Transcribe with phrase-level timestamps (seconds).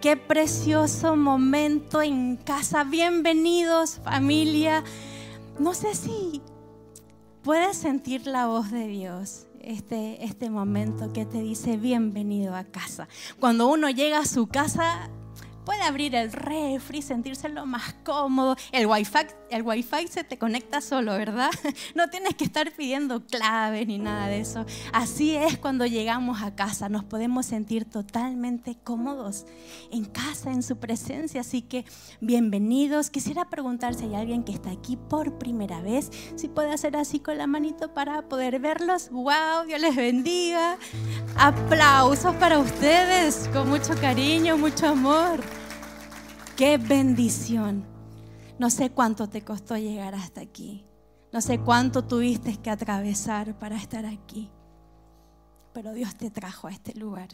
[0.00, 2.84] Qué precioso momento en casa.
[2.84, 4.84] Bienvenidos familia.
[5.58, 6.42] No sé si
[7.42, 9.46] puedes sentir la voz de Dios.
[9.60, 13.08] Este, este momento que te dice bienvenido a casa.
[13.40, 15.10] Cuando uno llega a su casa,
[15.66, 18.56] puede abrir el refri, sentirse lo más cómodo.
[18.70, 19.18] El wifi,
[19.50, 21.50] el wifi se te conecta solo, ¿verdad?
[21.96, 24.64] No tienes que estar pidiendo claves ni nada de eso.
[24.92, 29.44] Así es cuando llegamos a casa, nos podemos sentir totalmente cómodos
[29.90, 31.40] en casa, en su presencia.
[31.40, 31.84] Así que
[32.20, 33.10] bienvenidos.
[33.10, 37.18] Quisiera preguntar si hay alguien que está aquí por primera vez, si puede hacer así
[37.18, 39.10] con la manito para poder verlos.
[39.10, 39.66] ¡Wow!
[39.66, 40.78] Dios les bendiga.
[41.36, 45.40] Aplausos para ustedes, con mucho cariño, mucho amor.
[46.56, 47.84] Qué bendición.
[48.58, 50.86] No sé cuánto te costó llegar hasta aquí.
[51.30, 54.50] No sé cuánto tuviste que atravesar para estar aquí.
[55.74, 57.28] Pero Dios te trajo a este lugar.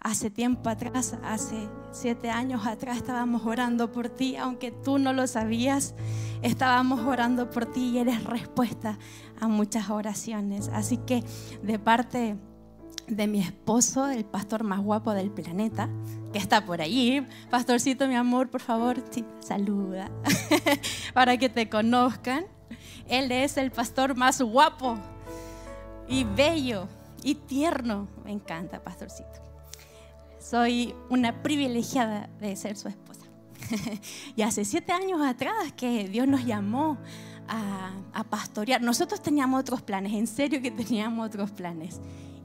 [0.00, 5.26] Hace tiempo atrás, hace siete años atrás, estábamos orando por ti, aunque tú no lo
[5.26, 5.94] sabías,
[6.40, 8.98] estábamos orando por ti y eres respuesta
[9.38, 10.70] a muchas oraciones.
[10.72, 11.22] Así que
[11.62, 12.38] de parte
[13.10, 15.88] de mi esposo, el pastor más guapo del planeta,
[16.32, 17.26] que está por allí.
[17.50, 19.02] Pastorcito, mi amor, por favor,
[19.40, 20.10] saluda
[21.14, 22.46] para que te conozcan.
[23.08, 24.96] Él es el pastor más guapo
[26.08, 26.86] y bello
[27.22, 28.08] y tierno.
[28.24, 29.28] Me encanta, pastorcito.
[30.38, 33.26] Soy una privilegiada de ser su esposa.
[34.36, 36.98] y hace siete años atrás que Dios nos llamó
[37.48, 38.80] a, a pastorear.
[38.80, 42.00] Nosotros teníamos otros planes, en serio que teníamos otros planes.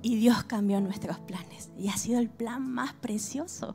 [0.06, 1.72] Y Dios cambió nuestros planes.
[1.80, 3.74] Y ha sido el plan más precioso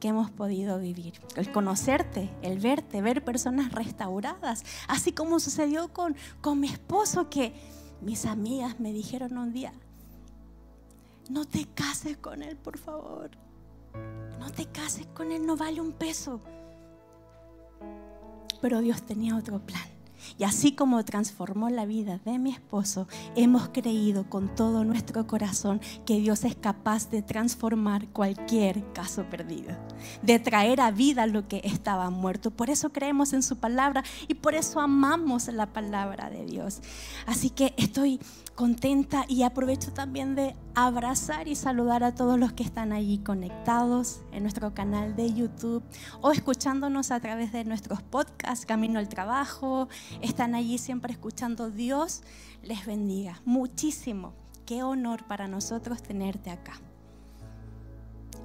[0.00, 1.20] que hemos podido vivir.
[1.36, 4.64] El conocerte, el verte, ver personas restauradas.
[4.88, 7.54] Así como sucedió con, con mi esposo que
[8.00, 9.72] mis amigas me dijeron un día,
[11.30, 13.30] no te cases con él, por favor.
[14.40, 16.40] No te cases con él, no vale un peso.
[18.60, 19.91] Pero Dios tenía otro plan.
[20.38, 25.80] Y así como transformó la vida de mi esposo, hemos creído con todo nuestro corazón
[26.06, 29.76] que Dios es capaz de transformar cualquier caso perdido,
[30.22, 32.50] de traer a vida lo que estaba muerto.
[32.50, 36.80] Por eso creemos en su palabra y por eso amamos la palabra de Dios.
[37.26, 38.20] Así que estoy
[38.54, 44.22] contenta y aprovecho también de abrazar y saludar a todos los que están allí conectados
[44.30, 45.82] en nuestro canal de YouTube
[46.20, 49.88] o escuchándonos a través de nuestros podcasts, Camino al Trabajo.
[50.20, 51.70] Están allí siempre escuchando.
[51.70, 52.22] Dios
[52.62, 54.34] les bendiga muchísimo.
[54.66, 56.74] Qué honor para nosotros tenerte acá.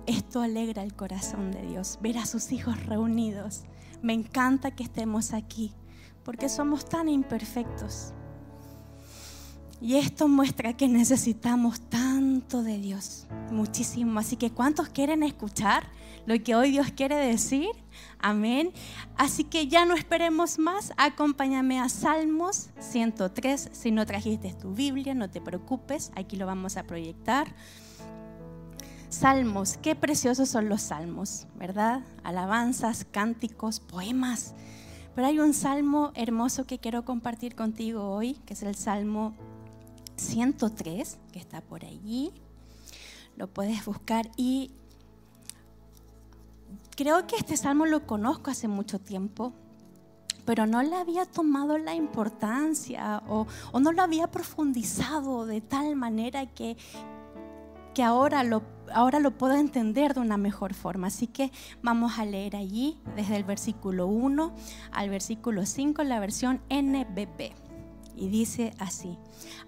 [0.05, 3.63] Esto alegra el corazón de Dios, ver a sus hijos reunidos.
[4.01, 5.73] Me encanta que estemos aquí,
[6.23, 8.13] porque somos tan imperfectos
[9.79, 14.19] y esto muestra que necesitamos tanto de Dios, muchísimo.
[14.19, 15.87] Así que ¿cuántos quieren escuchar
[16.25, 17.69] lo que hoy Dios quiere decir?
[18.19, 18.71] Amén.
[19.17, 20.93] Así que ya no esperemos más.
[20.97, 23.69] Acompáñame a Salmos 103.
[23.71, 26.11] Si no trajiste tu Biblia, no te preocupes.
[26.15, 27.53] Aquí lo vamos a proyectar.
[29.09, 32.01] Salmos, qué preciosos son los salmos, ¿verdad?
[32.23, 34.53] Alabanzas, cánticos, poemas.
[35.15, 39.33] Pero hay un salmo hermoso que quiero compartir contigo hoy, que es el Salmo
[40.17, 42.31] 103, que está por allí.
[43.35, 44.71] Lo puedes buscar y
[46.95, 49.53] creo que este salmo lo conozco hace mucho tiempo,
[50.45, 53.45] pero no le había tomado la importancia o,
[53.79, 56.77] no lo había profundizado de tal manera que,
[57.93, 61.07] que ahora, lo, ahora lo puedo entender de una mejor forma.
[61.07, 61.51] Así que
[61.83, 64.55] vamos a leer allí desde el versículo 1
[64.91, 67.66] al versículo 5, la versión NBP
[68.17, 69.17] y dice así,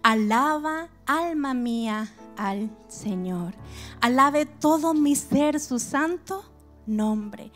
[0.03, 3.53] alaba alma mía al Señor,
[4.01, 6.43] alabe todo mi ser su santo
[6.89, 7.51] nombre.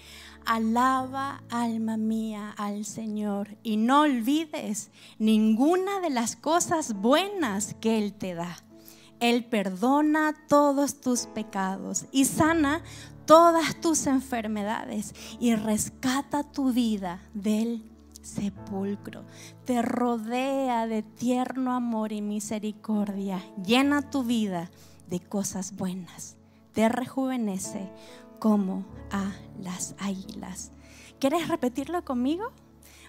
[0.45, 8.13] Alaba alma mía al Señor y no olvides ninguna de las cosas buenas que Él
[8.13, 8.57] te da.
[9.19, 12.83] Él perdona todos tus pecados y sana
[13.25, 17.92] todas tus enfermedades y rescata tu vida del
[18.23, 19.23] sepulcro.
[19.65, 23.43] Te rodea de tierno amor y misericordia.
[23.63, 24.71] Llena tu vida
[25.07, 26.37] de cosas buenas.
[26.73, 27.91] Te rejuvenece
[28.39, 29.31] como a
[29.61, 30.71] las águilas.
[31.19, 32.51] ¿Quieres repetirlo conmigo?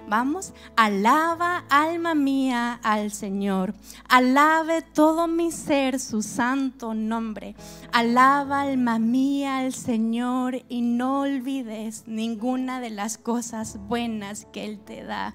[0.06, 3.74] Vamos, alaba alma mía al Señor.
[4.06, 7.56] Alabe todo mi ser su santo nombre.
[7.90, 14.78] Alaba alma mía al Señor y no olvides ninguna de las cosas buenas que Él
[14.78, 15.34] te da.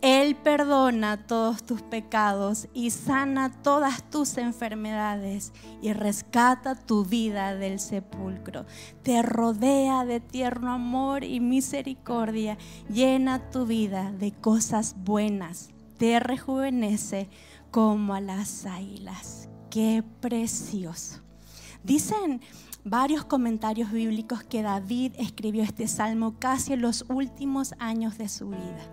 [0.00, 5.52] Él perdona todos tus pecados y sana todas tus enfermedades
[5.82, 8.64] y rescata tu vida del sepulcro.
[9.02, 12.56] Te rodea de tierno amor y misericordia.
[12.88, 17.28] Llena tu vida de cosas buenas, te rejuvenece
[17.70, 19.48] como a las águilas.
[19.70, 21.20] Qué precioso.
[21.82, 22.40] Dicen
[22.84, 28.48] varios comentarios bíblicos que David escribió este salmo casi en los últimos años de su
[28.50, 28.90] vida,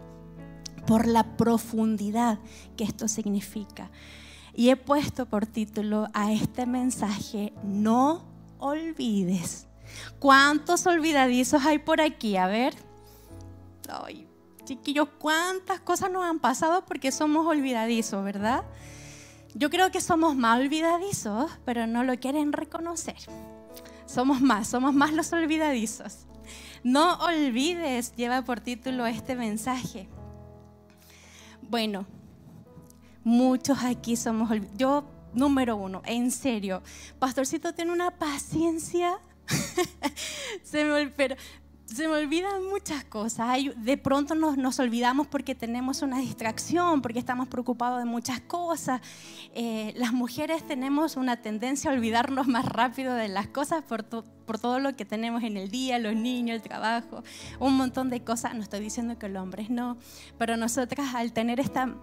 [0.87, 2.39] por la profundidad
[2.75, 3.91] que esto significa.
[4.55, 8.25] Y he puesto por título a este mensaje, no
[8.59, 9.67] olvides.
[10.19, 12.37] ¿Cuántos olvidadizos hay por aquí?
[12.37, 12.73] A ver.
[13.89, 14.27] Ay,
[14.65, 18.63] Chiquillos, ¿cuántas cosas nos han pasado porque somos olvidadizos, verdad?
[19.55, 23.17] Yo creo que somos más olvidadizos, pero no lo quieren reconocer.
[24.05, 26.25] Somos más, somos más los olvidadizos.
[26.83, 30.09] No olvides, lleva por título este mensaje.
[31.61, 32.05] Bueno,
[33.23, 36.81] muchos aquí somos Yo, número uno, en serio,
[37.19, 39.19] Pastorcito tiene una paciencia.
[40.63, 41.35] Se me, pero
[41.93, 43.57] se me olvidan muchas cosas.
[43.77, 49.01] De pronto nos, olvidamos porque tenemos una distracción, porque estamos preocupados de muchas cosas.
[49.53, 54.57] Eh, las mujeres tenemos una tendencia a olvidarnos más rápido de las cosas por, por
[54.57, 57.23] todo lo que tenemos en el día, los niños, el trabajo,
[57.59, 58.55] un montón de cosas.
[58.55, 59.97] No estoy diciendo que los hombres no,
[60.39, 61.93] pero nosotras al tener esta,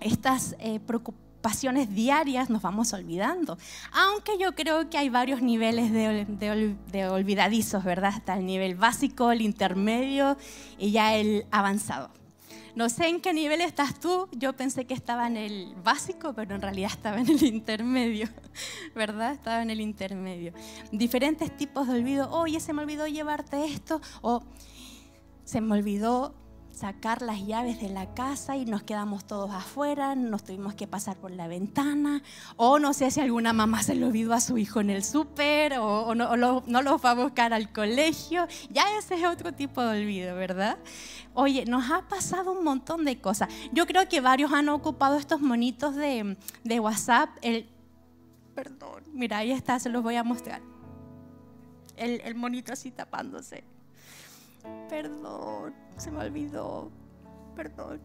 [0.00, 3.58] estas eh, preocupaciones, pasiones diarias nos vamos olvidando.
[3.92, 8.12] Aunque yo creo que hay varios niveles de, olvidadizos, ¿verdad?
[8.16, 10.36] Está el nivel básico, el intermedio
[10.78, 12.10] y ya el avanzado.
[12.74, 16.54] No sé en qué nivel estás tú, yo pensé que estaba en el básico, pero
[16.54, 18.28] en realidad estaba en el intermedio,
[18.94, 19.32] ¿verdad?
[19.32, 20.52] Estaba en el intermedio.
[20.92, 24.44] Diferentes tipos de olvido, oye, se me olvidó llevarte esto, o
[25.44, 26.34] se me olvidó
[26.78, 31.16] sacar las llaves de la casa y nos quedamos todos afuera, nos tuvimos que pasar
[31.16, 32.22] por la ventana,
[32.56, 35.78] o no sé si alguna mamá se lo olvidó a su hijo en el súper,
[35.78, 40.00] o, no, lo, no lo a buscar al colegio, ya ese es otro tipo de
[40.00, 40.78] olvido, ¿verdad?
[41.34, 43.48] Oye, nos ha pasado un montón de cosas.
[43.72, 47.68] Yo creo que varios han ocupado estos monitos de, de WhatsApp, el...
[48.54, 50.62] Perdón, mira, ahí está, se los voy a mostrar.
[51.96, 53.64] El, el monito así tapándose
[54.88, 56.90] perdón, se me olvidó,
[57.54, 58.00] perdón.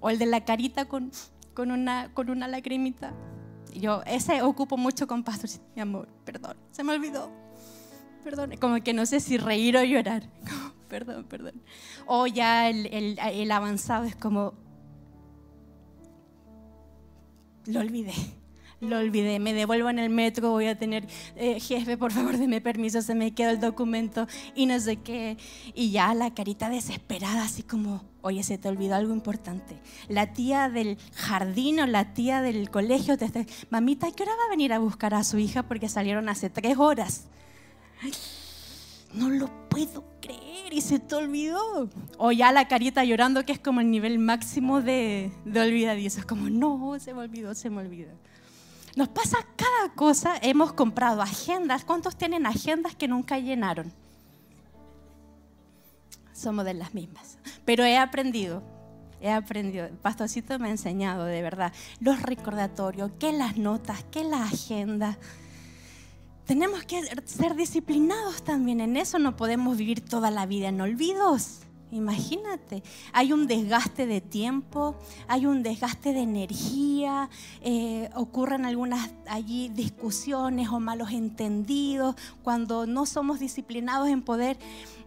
[0.00, 1.10] O el de la carita con,
[1.54, 3.12] con, una, con una lagrimita.
[3.74, 7.30] Yo ese ocupo mucho con pastor, mi amor, perdón, se me olvidó.
[8.24, 10.24] Perdón, como que no sé si reír o llorar.
[10.88, 11.62] perdón, perdón.
[12.06, 14.54] O ya el, el, el avanzado es como,
[17.66, 18.39] lo olvidé
[18.80, 21.06] lo olvidé, me devuelvo en el metro, voy a tener,
[21.36, 25.36] eh, jefe, por favor, deme permiso, se me quedó el documento y no sé qué.
[25.74, 29.78] Y ya la carita desesperada, así como, oye, se te olvidó algo importante.
[30.08, 34.46] La tía del jardín o la tía del colegio te está, mamita, ¿qué hora va
[34.46, 35.62] a venir a buscar a su hija?
[35.62, 37.28] Porque salieron hace tres horas.
[39.12, 41.90] no lo puedo creer y se te olvidó.
[42.16, 46.20] O ya la carita llorando, que es como el nivel máximo de, de olvidadizo.
[46.20, 48.12] Es como, no, se me olvidó, se me olvidó.
[49.00, 50.36] Nos pasa cada cosa.
[50.42, 51.86] Hemos comprado agendas.
[51.86, 53.94] ¿Cuántos tienen agendas que nunca llenaron?
[56.34, 57.38] Somos de las mismas.
[57.64, 58.62] Pero he aprendido,
[59.22, 64.22] he aprendido, el pastorcito me ha enseñado de verdad, los recordatorios, que las notas, que
[64.22, 65.16] la agenda.
[66.44, 71.60] Tenemos que ser disciplinados también en eso, no podemos vivir toda la vida en olvidos.
[71.92, 72.82] Imagínate,
[73.12, 77.28] hay un desgaste de tiempo, hay un desgaste de energía,
[77.62, 84.56] eh, ocurren algunas allí discusiones o malos entendidos cuando no somos disciplinados en poder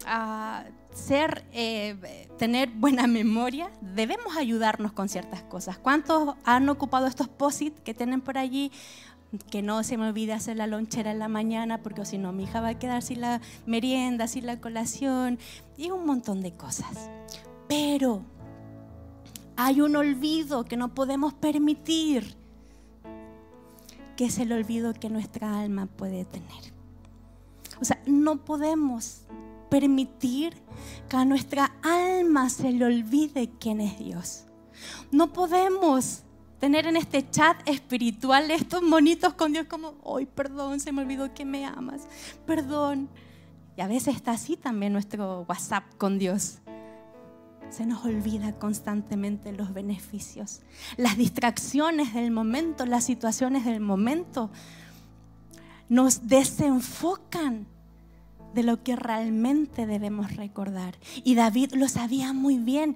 [0.06, 3.72] ah, ser, eh, tener buena memoria.
[3.82, 5.78] Debemos ayudarnos con ciertas cosas.
[5.78, 8.72] ¿Cuántos han ocupado estos posits que tienen por allí?
[9.50, 12.44] Que no se me olvide hacer la lonchera en la mañana, porque si no mi
[12.44, 15.40] hija va a quedar sin la merienda, sin la colación,
[15.78, 17.10] y un montón de cosas.
[17.68, 18.24] Pero
[19.56, 22.36] hay un olvido que no podemos permitir,
[24.16, 26.74] que es el olvido que nuestra alma puede tener.
[27.82, 29.22] O sea, no podemos
[29.70, 30.54] permitir
[31.10, 34.46] que a nuestra alma se le olvide quién es Dios.
[35.12, 36.24] No podemos
[36.64, 41.34] tener en este chat espiritual estos monitos con Dios como, hoy perdón, se me olvidó
[41.34, 42.08] que me amas,
[42.46, 43.10] perdón.
[43.76, 46.60] Y a veces está así también nuestro WhatsApp con Dios.
[47.70, 50.62] se nos olvida constantemente los beneficios.
[50.96, 54.50] Las distracciones del momento, las situaciones del momento,
[55.90, 57.68] nos desenfocan
[58.54, 60.98] de lo que realmente debemos recordar.
[61.26, 62.96] Y David lo sabía muy bien.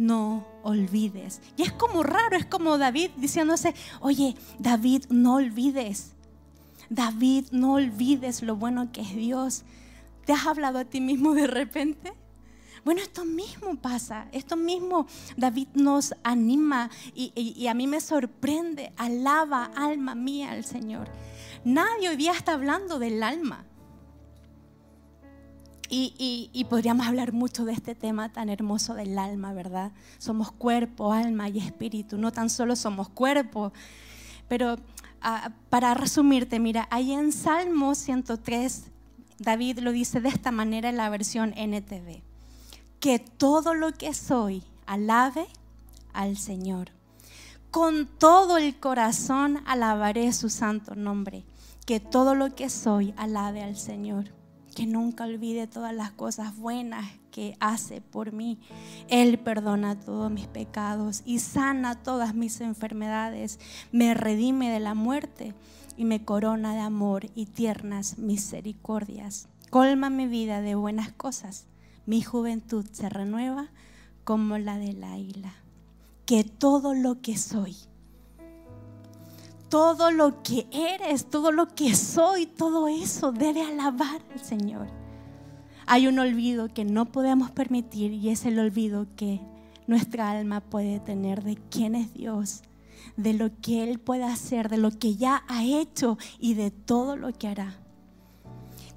[0.00, 1.42] No olvides.
[1.58, 6.14] Y es como raro, es como David diciéndose, oye, David, no olvides.
[6.88, 9.64] David, no olvides lo bueno que es Dios.
[10.24, 12.14] ¿Te has hablado a ti mismo de repente?
[12.82, 19.66] Bueno, esto mismo pasa, esto mismo David nos anima y, a mí me sorprende, alaba
[19.76, 21.10] alma mía al Señor.
[21.62, 23.66] Nadie hoy día está hablando del alma.
[25.92, 29.90] Y, podríamos hablar mucho de este tema tan hermoso del alma, ¿verdad?
[30.18, 32.16] Somos cuerpo, alma y espíritu.
[32.16, 33.72] No tan solo somos cuerpo.
[34.48, 34.76] Pero
[35.20, 38.84] ah, para resumirte, mira, ahí en Salmo 103,
[39.40, 42.22] David lo dice de esta manera en la versión NTV.
[43.00, 45.48] Que todo lo que soy alabe
[46.12, 46.90] al Señor.
[47.72, 51.44] Con todo el corazón alabaré su santo nombre.
[51.84, 54.39] Que todo lo que soy alabe al Señor
[54.80, 58.58] que nunca olvide todas las cosas buenas que hace por mí.
[59.08, 63.60] Él perdona todos mis pecados y sana todas mis enfermedades,
[63.92, 65.52] me redime de la muerte
[65.98, 69.48] y me corona de amor y tiernas misericordias.
[69.68, 71.66] Colma mi vida de buenas cosas,
[72.06, 73.68] mi juventud se renueva
[74.24, 75.52] como la del águila.
[76.24, 77.76] Que todo lo que soy,
[79.70, 84.88] todo lo que eres, todo lo que soy, todo eso debe alabar al Señor.
[85.86, 89.40] Hay un olvido que no podemos permitir y es el olvido que
[89.86, 92.62] nuestra alma puede tener de quién es Dios,
[93.16, 97.16] de lo que Él puede hacer, de lo que ya ha hecho y de todo
[97.16, 97.78] lo que hará.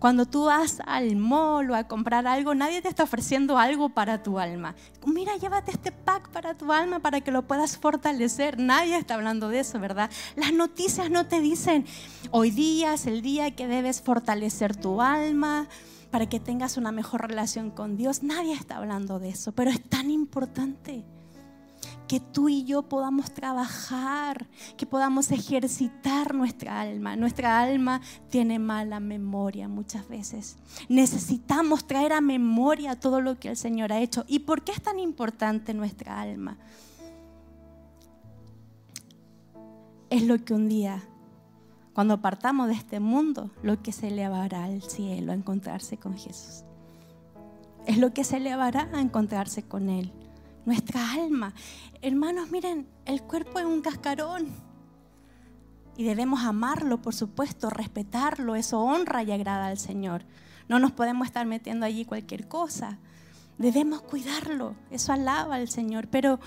[0.04, 4.22] Cuando tú vas al mall o a comprar algo, nadie te está ofreciendo algo para
[4.22, 4.76] tu alma.
[5.06, 8.60] Mira, llévate este pack para tu alma para que lo puedas fortalecer.
[8.60, 10.12] Nadie está hablando de eso, ¿verdad?
[10.36, 11.86] Las noticias no te dicen,
[12.32, 15.70] hoy día es el día que debes fortalecer tu alma
[16.12, 18.24] para que tengas una mejor relación con Dios.
[18.24, 21.06] Nadie está hablando de eso, pero es tan importante
[22.14, 27.16] que tú y yo podamos trabajar, que podamos ejercitar nuestra alma.
[27.16, 30.58] Nuestra alma tiene mala memoria muchas veces.
[30.90, 34.26] Necesitamos traer a memoria todo lo que el Señor ha hecho.
[34.28, 36.60] ¿Y por qué es tan importante nuestra alma?
[40.12, 41.04] Es lo que un día,
[41.96, 46.64] cuando partamos de este mundo, lo que se elevará al cielo a encontrarse con Jesús.
[47.88, 50.14] Es lo que se elevará a encontrarse con Él
[50.66, 51.54] nuestra alma.
[52.02, 54.48] Hermanos, miren, el cuerpo es un cascarón.
[55.96, 58.56] Y debemos amarlo, por supuesto, respetarlo.
[58.56, 60.26] Eso honra y agrada al Señor.
[60.68, 62.98] No nos podemos estar metiendo allí cualquier cosa.
[63.58, 64.76] Debemos cuidarlo.
[64.90, 66.08] Eso alaba al Señor.
[66.08, 66.40] Pero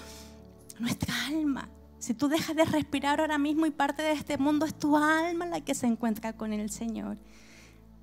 [0.81, 1.69] nuestra alma,
[1.99, 5.47] si tú dejas de respirar ahora mismo y parte de este mundo, es tu alma
[5.47, 7.17] la que se encuentra con el Señor.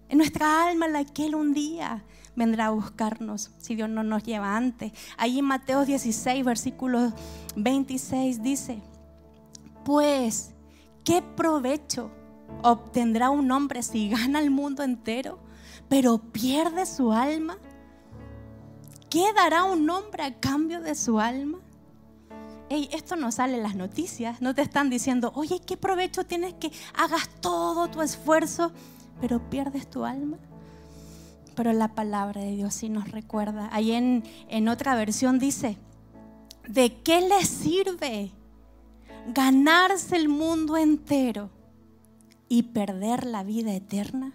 [0.08, 2.03] Es nuestra alma la que Él un día
[2.35, 4.91] vendrá a buscarnos si Dios no nos lleva antes.
[5.17, 7.13] Ahí en Mateo 16, versículo
[7.55, 8.81] 26 dice,
[9.83, 10.53] pues,
[11.03, 12.11] ¿qué provecho
[12.61, 15.39] obtendrá un hombre si gana el mundo entero,
[15.89, 17.57] pero pierde su alma?
[19.09, 21.59] ¿Qué dará un hombre a cambio de su alma?
[22.69, 26.55] Hey, esto no sale en las noticias, no te están diciendo, oye, ¿qué provecho tienes
[26.55, 28.71] que hagas todo tu esfuerzo,
[29.21, 30.39] pero pierdes tu alma?
[31.55, 33.69] Pero la palabra de Dios sí nos recuerda.
[33.72, 35.77] Ahí en, en otra versión dice,
[36.67, 38.31] ¿de qué le sirve
[39.27, 41.50] ganarse el mundo entero
[42.50, 44.33] y perder la vida eterna?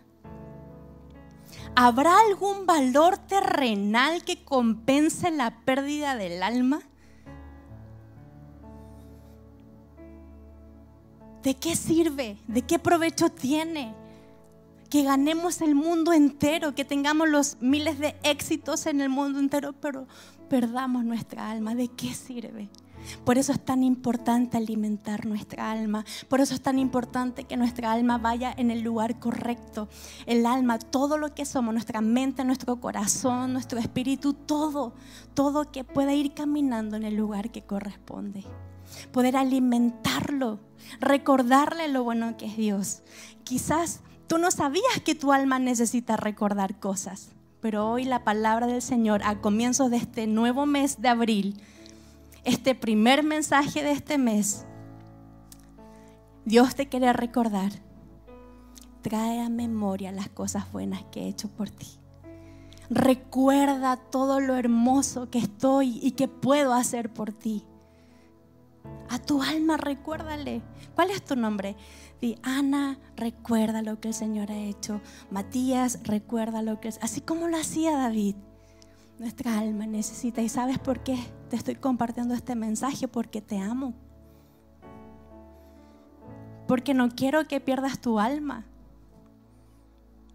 [1.74, 6.80] ¿Habrá algún valor terrenal que compense la pérdida del alma?
[11.42, 12.36] ¿De qué sirve?
[12.48, 13.94] ¿De qué provecho tiene?
[14.90, 19.72] Que ganemos el mundo entero, que tengamos los miles de éxitos en el mundo entero,
[19.72, 20.06] pero
[20.48, 21.74] perdamos nuestra alma.
[21.74, 22.70] ¿De qué sirve?
[23.24, 26.04] Por eso es tan importante alimentar nuestra alma.
[26.28, 29.88] Por eso es tan importante que nuestra alma vaya en el lugar correcto.
[30.26, 34.94] El alma, todo lo que somos, nuestra mente, nuestro corazón, nuestro espíritu, todo,
[35.34, 38.44] todo que pueda ir caminando en el lugar que corresponde.
[39.12, 40.60] Poder alimentarlo,
[41.00, 43.02] recordarle lo bueno que es Dios.
[43.44, 47.30] Quizás Tú no sabías que tu alma necesita recordar cosas,
[47.62, 51.60] pero hoy la palabra del Señor a comienzos de este nuevo mes de abril,
[52.44, 54.66] este primer mensaje de este mes,
[56.44, 57.72] Dios te quiere recordar.
[59.00, 61.86] Trae a memoria las cosas buenas que he hecho por ti.
[62.90, 67.64] Recuerda todo lo hermoso que estoy y que puedo hacer por ti.
[69.08, 70.62] A tu alma recuérdale.
[70.94, 71.76] ¿Cuál es tu nombre?
[72.20, 75.00] Di, Ana, recuerda lo que el Señor ha hecho.
[75.30, 76.88] Matías, recuerda lo que...
[77.00, 78.34] Así como lo hacía David.
[79.18, 80.42] Nuestra alma necesita.
[80.42, 81.16] ¿Y sabes por qué
[81.48, 83.06] te estoy compartiendo este mensaje?
[83.08, 83.94] Porque te amo.
[86.66, 88.66] Porque no quiero que pierdas tu alma.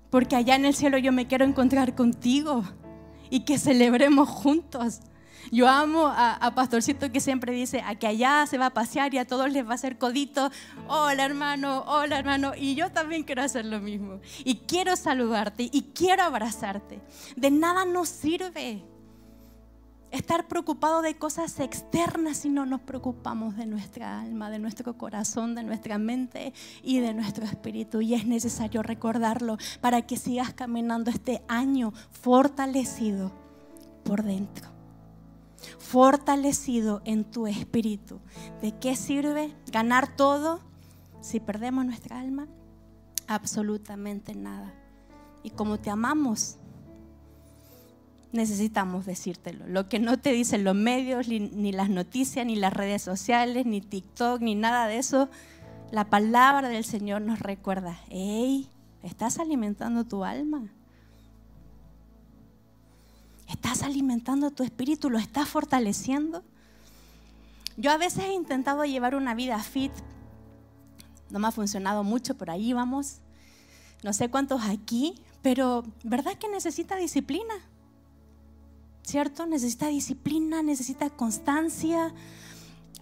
[0.10, 2.64] Porque allá en el cielo yo me quiero encontrar contigo
[3.30, 5.02] y que celebremos juntos.
[5.52, 9.18] Yo amo a, Pastorcito que siempre dice, a que allá se va a pasear y
[9.18, 10.52] a todos les va a hacer codito.
[10.88, 12.54] Hola hermano, hola hermano.
[12.56, 14.20] Y yo también quiero hacer lo mismo.
[14.44, 17.02] Y quiero saludarte y quiero abrazarte.
[17.36, 18.84] De nada nos sirve
[20.12, 25.56] estar preocupado de cosas externas si no nos preocupamos de nuestra alma, de nuestro corazón,
[25.56, 28.02] de nuestra mente y de nuestro espíritu.
[28.02, 33.32] Y es necesario recordarlo para que sigas caminando este año fortalecido
[34.04, 34.73] por dentro
[35.80, 38.20] fortalecido en tu espíritu.
[38.62, 40.60] ¿De qué sirve ganar todo
[41.22, 42.48] si perdemos nuestra alma?
[43.28, 44.74] Absolutamente nada.
[45.44, 46.58] Y como te amamos,
[48.34, 49.68] necesitamos decírtelo.
[49.68, 53.80] Lo que no te dicen los medios, ni, las noticias, ni las redes sociales, ni
[53.80, 55.30] TikTok, ni nada de eso,
[55.92, 58.68] la palabra del Señor nos recuerda, hey,
[59.04, 60.74] estás alimentando tu alma.
[63.48, 65.10] ¿Estás alimentando tu espíritu?
[65.10, 66.44] ¿Lo estás fortaleciendo?
[67.78, 69.92] Yo a veces he intentado llevar una vida fit.
[71.30, 73.20] No me ha funcionado mucho, por ahí vamos.
[74.04, 77.54] No sé cuántos aquí, pero ¿verdad que necesita disciplina?
[79.04, 79.46] ¿Cierto?
[79.46, 82.14] Necesita disciplina, necesita constancia.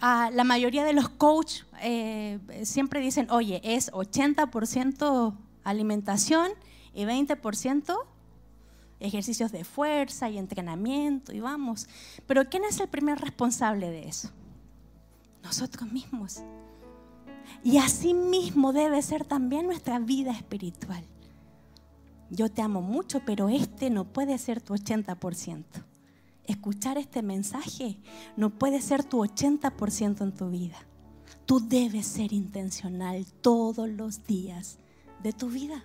[0.00, 6.50] Ah, la mayoría de los coaches eh, siempre dicen, oye, es 80% alimentación
[6.94, 7.96] y 20%
[9.02, 11.88] ejercicios de fuerza y entrenamiento y vamos.
[12.26, 14.30] Pero ¿quién es el primer responsable de eso?
[15.42, 16.42] Nosotros mismos.
[17.64, 21.04] Y así mismo debe ser también nuestra vida espiritual.
[22.30, 25.64] Yo te amo mucho, pero este no puede ser tu 80%.
[26.44, 27.98] Escuchar este mensaje
[28.36, 30.78] no puede ser tu 80% en tu vida.
[31.44, 34.78] Tú debes ser intencional todos los días
[35.22, 35.84] de tu vida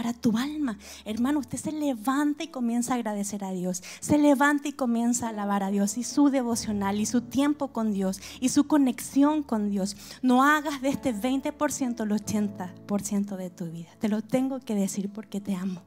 [0.00, 0.78] para tu alma.
[1.04, 3.82] Hermano, usted se levanta y comienza a agradecer a Dios.
[4.00, 7.92] Se levanta y comienza a alabar a Dios y su devocional y su tiempo con
[7.92, 9.98] Dios y su conexión con Dios.
[10.22, 13.90] No hagas de este 20% el 80% de tu vida.
[13.98, 15.82] Te lo tengo que decir porque te amo.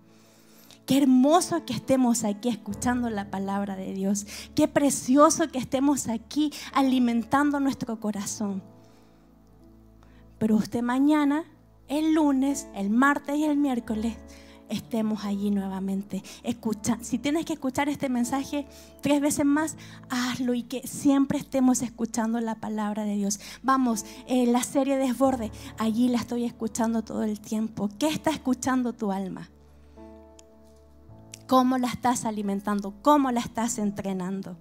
[0.86, 4.28] Qué hermoso que estemos aquí escuchando la palabra de Dios.
[4.54, 8.62] Qué precioso que estemos aquí alimentando nuestro corazón.
[10.38, 11.46] Pero usted mañana
[11.88, 14.16] el lunes, el martes y el miércoles
[14.70, 16.24] estemos allí nuevamente.
[16.44, 18.66] Escucha, si tienes que escuchar este mensaje
[19.02, 19.78] tres veces más,
[20.10, 23.40] hazlo y que siempre estemos escuchando la palabra de Dios.
[23.62, 27.90] Vamos, eh, la serie Desborde, allí la estoy escuchando todo el tiempo.
[28.00, 29.50] ¿Qué está escuchando tu alma?
[31.48, 32.94] ¿Cómo la estás alimentando?
[33.02, 34.58] ¿Cómo la estás entrenando?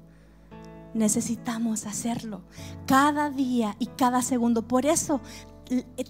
[0.95, 2.43] Necesitamos hacerlo
[2.87, 4.69] cada día y cada segundo.
[4.69, 5.23] Por eso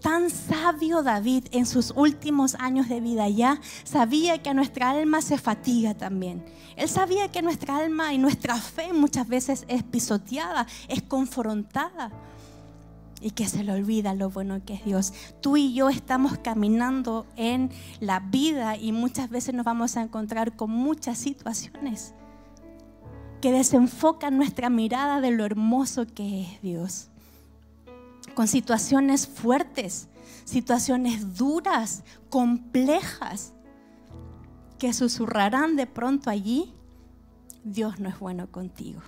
[0.00, 5.38] tan sabio David en sus últimos años de vida ya sabía que nuestra alma se
[5.38, 6.44] fatiga también.
[6.76, 12.10] Él sabía que nuestra alma y nuestra fe muchas veces es pisoteada, es confrontada
[13.20, 15.12] y que se le olvida lo bueno que es Dios.
[15.40, 20.56] Tú y yo estamos caminando en la vida y muchas veces nos vamos a encontrar
[20.56, 22.14] con muchas situaciones
[23.40, 27.11] que desenfocan nuestra mirada de lo hermoso que es Dios
[28.34, 30.08] con situaciones fuertes,
[30.44, 33.52] situaciones duras, complejas,
[34.78, 36.74] que susurrarán de pronto allí,
[37.62, 39.00] Dios no es bueno contigo.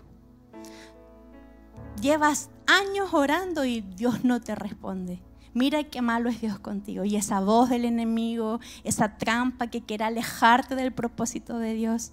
[2.01, 5.21] Llevas años orando y Dios no te responde.
[5.53, 7.05] Mira qué malo es Dios contigo.
[7.05, 12.13] Y esa voz del enemigo, esa trampa que quiere alejarte del propósito de Dios.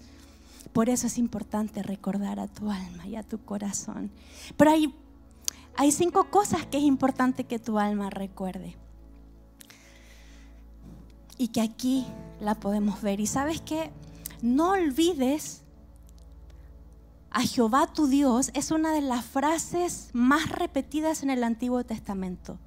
[0.74, 4.12] Por eso es importante recordar a tu alma y a tu corazón.
[4.58, 4.96] Pero hay
[5.76, 8.76] hay cinco cosas que es importante que tu alma recuerde.
[11.38, 12.06] Y que aquí
[12.40, 13.20] la podemos ver.
[13.20, 13.92] Y sabes que
[14.42, 15.64] no olvides
[17.32, 22.60] a Jehová tu Dios es una de las frases más repetidas en el Antiguo Testamento.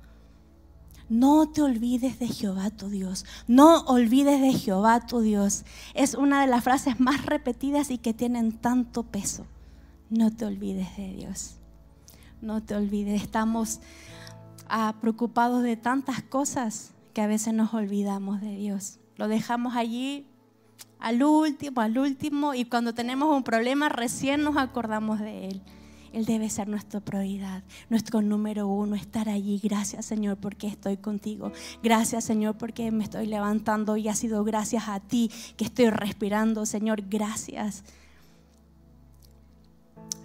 [1.09, 3.27] No te olvides de Jehová tu Dios.
[3.47, 5.65] No olvides de Jehová tu Dios.
[5.93, 9.47] Es una de las frases más repetidas y que tienen tanto peso.
[10.09, 11.59] No te olvides de Dios
[12.45, 13.23] no te olvides.
[13.23, 13.81] Estamos
[14.69, 18.99] ah, preocupados de tantas cosas que a veces nos olvidamos de Dios.
[19.17, 20.27] Lo dejamos allí
[20.99, 25.63] al último, al último, y cuando tenemos un problema recién nos acordamos de Él.
[26.13, 29.61] Él debe ser nuestra prioridad, nuestro número uno, estar allí.
[29.61, 31.51] Gracias Señor porque estoy contigo.
[31.83, 36.67] Gracias Señor porque me estoy levantando y ha sido gracias a ti que estoy respirando.
[36.67, 37.83] Señor, gracias.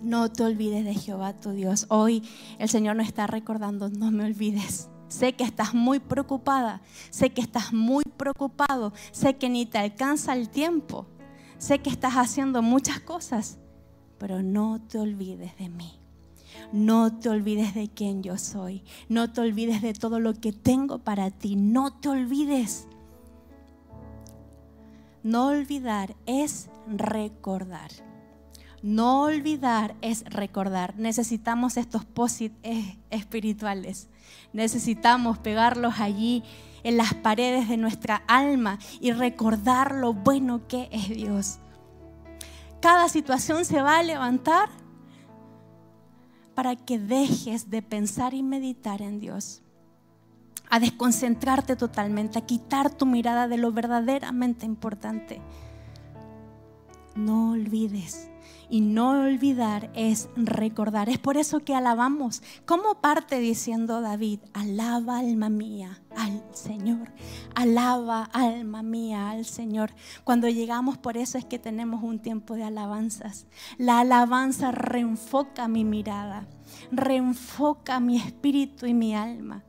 [0.02, 1.86] No te olvides de Jehová tu Dios.
[1.90, 2.24] Hoy
[2.58, 4.90] el Señor nos está recordando, no me olvides.
[5.10, 10.34] Sé que estás muy preocupada, sé que estás muy preocupado, sé que ni te alcanza
[10.34, 11.08] el tiempo,
[11.58, 13.58] sé que estás haciendo muchas cosas,
[14.20, 16.00] pero no te olvides de mí.
[16.72, 18.84] No te olvides de quién yo soy.
[19.08, 21.56] No te olvides de todo lo que tengo para ti.
[21.56, 22.88] No te olvides.
[25.24, 27.90] No olvidar es recordar.
[28.82, 30.96] No olvidar es recordar.
[30.98, 32.56] Necesitamos estos posits
[33.10, 34.08] espirituales.
[34.54, 36.44] Necesitamos pegarlos allí
[36.84, 41.60] en las paredes de nuestra alma y recordar lo bueno que es Dios.
[42.82, 44.70] Cada situación se va a levantar
[46.56, 49.62] para que dejes de pensar y meditar en Dios,
[50.70, 55.42] a desconcentrarte totalmente, a quitar tu mirada de lo verdaderamente importante.
[57.16, 58.29] No olvides
[58.70, 61.10] y no olvidar es recordar.
[61.10, 62.44] Es por eso que alabamos.
[62.66, 64.40] ¿Cómo parte diciendo David?
[64.54, 67.12] Alaba alma mía al Señor.
[67.56, 69.92] Alaba alma mía al Señor.
[70.24, 73.48] Cuando llegamos por eso es que tenemos un tiempo de alabanzas.
[73.78, 76.48] La alabanza reenfoca mi mirada,
[76.92, 79.64] reenfoca mi espíritu y mi alma.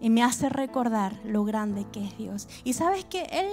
[0.00, 2.48] Y me hace recordar lo grande que es Dios.
[2.64, 3.46] Y sabes que Él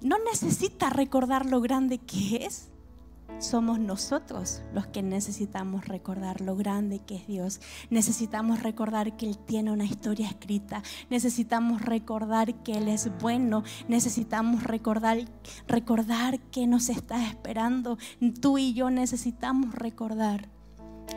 [0.00, 2.71] no necesita recordar lo grande que es
[3.38, 7.60] somos nosotros los que necesitamos recordar lo grande que es Dios.
[7.90, 10.82] Necesitamos recordar que Él tiene una historia escrita.
[11.10, 13.64] Necesitamos recordar que Él es bueno.
[13.88, 15.18] Necesitamos recordar,
[15.66, 17.98] recordar que nos está esperando.
[18.40, 20.48] Tú y yo necesitamos recordar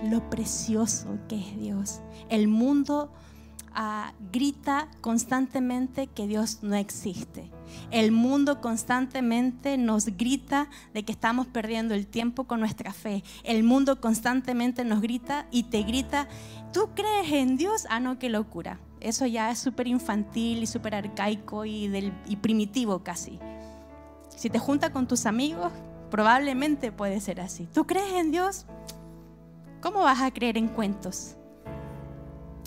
[0.04, 2.02] lo precioso que es Dios.
[2.30, 3.12] El mundo
[4.32, 7.52] grita constantemente que Dios no existe.
[7.92, 13.24] El mundo constantemente nos grita de que estamos perdiendo el tiempo con nuestra fe.
[13.44, 16.28] El mundo constantemente nos grita y te grita,
[16.72, 17.86] ¿tú crees en Dios?
[17.90, 18.80] Ah, no, qué locura.
[19.02, 23.40] Eso ya es súper infantil y súper arcaico y, del, y primitivo casi.
[24.36, 25.72] Si te junta con tus amigos,
[26.10, 27.68] probablemente puede ser así.
[27.74, 28.66] ¿Tú crees en Dios?
[29.82, 31.36] ¿Cómo vas a creer en cuentos?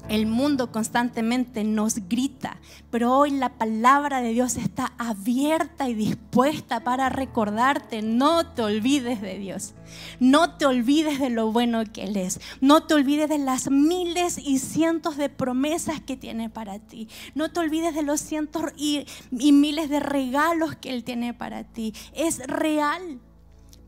[0.08, 2.56] El mundo constantemente nos grita,
[2.90, 9.20] pero hoy la palabra de Dios está abierta y dispuesta para recordarte, no te olvides
[9.20, 9.74] de Dios,
[10.18, 14.38] no te olvides de lo bueno que Él es, no te olvides de las miles
[14.38, 19.04] y cientos de promesas que tiene para ti, no te olvides de los cientos y,
[19.30, 21.92] miles de regalos que Él tiene para ti.
[22.14, 23.20] Es real,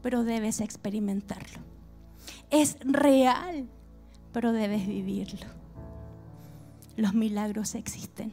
[0.03, 1.61] pero debes experimentarlo.
[2.51, 3.69] Es real,
[4.33, 5.60] pero debes vivirlo
[7.01, 8.33] los milagros existen.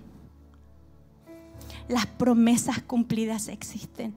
[1.88, 4.16] Las promesas cumplidas existen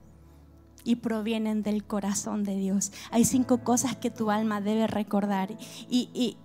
[0.83, 2.93] y provienen del corazón de Dios.
[3.11, 5.57] Hay cinco cosas que tu alma debe recordar
[5.89, 6.37] y,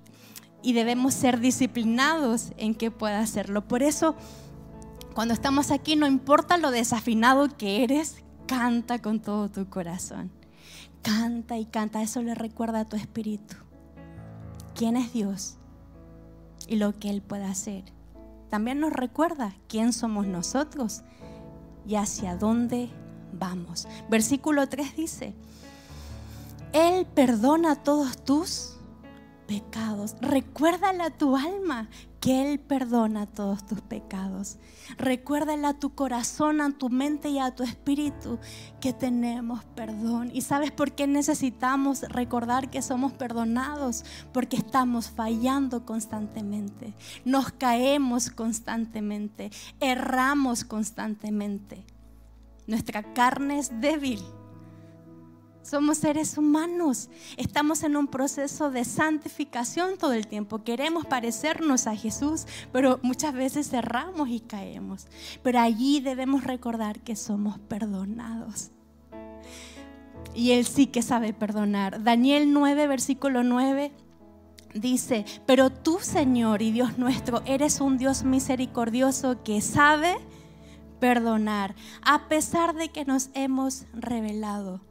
[0.64, 3.68] debemos ser disciplinados en que pueda hacerlo.
[3.68, 4.16] Por eso,
[5.14, 10.32] cuando estamos aquí, no importa lo desafinado que eres, canta con todo tu corazón.
[11.02, 13.56] Canta y canta, eso le recuerda a tu espíritu.
[14.76, 15.58] ¿Quién es Dios?
[16.68, 17.84] Y lo que Él puede hacer
[18.50, 21.02] también nos recuerda quién somos nosotros
[21.88, 22.90] y hacia dónde
[23.34, 23.88] vamos.
[24.10, 25.34] Versículo 3 dice,
[26.74, 28.78] Él perdona todos tus
[29.48, 30.16] pecados.
[30.22, 31.90] Recuérdale a tu alma
[32.26, 34.58] que Él perdona todos tus pecados.
[34.98, 38.40] Recuérdale a tu corazón, a tu mente y a tu espíritu
[38.82, 40.32] que tenemos perdón.
[40.34, 44.06] ¿Y sabes por qué necesitamos recordar que somos perdonados?
[44.34, 51.86] Porque estamos fallando constantemente, nos caemos constantemente, erramos constantemente.
[52.66, 54.24] Nuestra carne es débil
[55.66, 57.10] somos seres humanos.
[57.38, 60.64] Estamos en un proceso de santificación todo el tiempo.
[60.64, 65.08] Queremos parecernos a Jesús, pero muchas veces cerramos y caemos.
[65.42, 68.72] Pero allí debemos recordar que somos perdonados.
[70.36, 72.04] Y Él sí que sabe perdonar.
[72.04, 73.92] Daniel 9, versículo 9
[74.74, 80.18] dice, pero tú Señor y Dios nuestro, eres un Dios misericordioso que sabe
[81.00, 84.82] perdonar, a pesar de que nos hemos revelado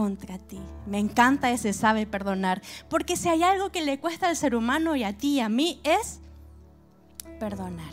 [0.00, 0.58] contra ti.
[0.86, 4.96] Me encanta ese sabe perdonar, porque si hay algo que le cuesta al ser humano
[4.96, 6.22] y a ti y a mí es
[7.38, 7.92] perdonar.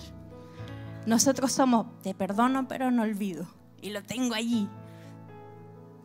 [1.05, 3.45] Nosotros somos, te perdono pero no olvido,
[3.81, 4.69] y lo tengo allí.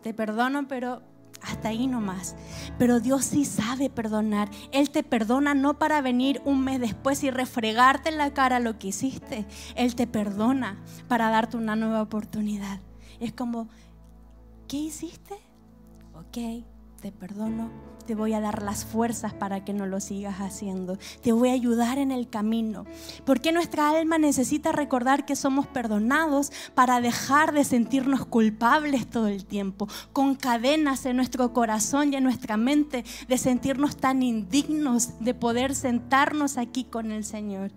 [0.03, 1.03] te perdono, pero
[1.41, 2.35] hasta ahí nomás.
[2.79, 4.51] Pero Dios sí sabe perdonar.
[4.73, 8.77] Él te perdona no para venir un mes después y refregarte en la cara lo
[8.81, 9.47] que hiciste.
[9.77, 12.81] Él te perdona para darte una nueva oportunidad.
[13.21, 13.69] Es como,
[14.67, 15.52] ¿qué hiciste?
[16.29, 16.65] Ok,
[17.01, 20.99] te perdono te voy a dar las fuerzas para que no lo sigas haciendo.
[21.23, 22.85] Te voy a ayudar en el camino.
[23.25, 29.45] Porque nuestra alma necesita recordar que somos perdonados para dejar de sentirnos culpables todo el
[29.45, 35.35] tiempo, con cadenas en nuestro corazón y en nuestra mente, de sentirnos tan indignos de
[35.35, 37.71] poder sentarnos aquí con el Señor.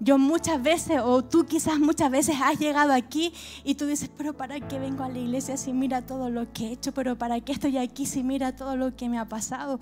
[0.00, 3.32] Yo muchas veces, o tú quizás muchas veces has llegado aquí
[3.64, 6.68] y tú dices, pero ¿para qué vengo a la iglesia si mira todo lo que
[6.68, 6.92] he hecho?
[6.92, 9.80] ¿Pero para qué estoy aquí si mira todo lo que me ha pasado?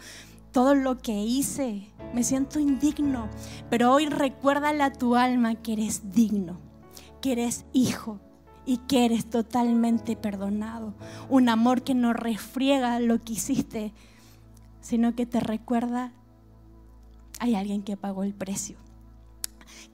[0.52, 1.90] Todo lo que hice.
[2.14, 3.28] Me siento indigno.
[3.68, 6.58] Pero hoy recuérdale a tu alma que eres digno,
[7.20, 8.18] que eres hijo
[8.64, 10.94] y que eres totalmente perdonado.
[11.28, 13.92] Un amor que no refriega lo que hiciste,
[14.80, 16.12] sino que te recuerda,
[17.38, 18.85] hay alguien que pagó el precio.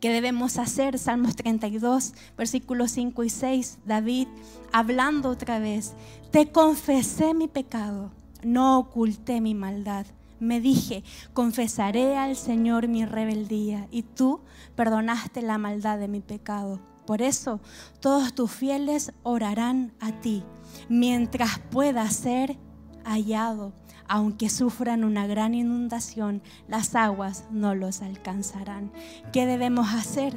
[0.02, 0.98] ¿Qué debemos hacer?
[0.98, 3.78] Salmos 32, versículos 5 y 6.
[3.84, 4.26] David
[4.72, 5.92] hablando otra vez.
[6.32, 8.10] Te confesé mi pecado,
[8.42, 10.04] no oculté mi maldad.
[10.40, 14.40] Me dije, confesaré al Señor mi rebeldía y tú
[14.74, 16.80] perdonaste la maldad de mi pecado.
[17.06, 17.60] Por eso
[18.00, 20.42] todos tus fieles orarán a ti
[20.88, 22.58] mientras pueda ser
[23.04, 23.72] hallado
[24.12, 28.92] aunque sufran una gran inundación, las aguas no los alcanzarán.
[29.32, 30.34] ¿Qué debemos hacer?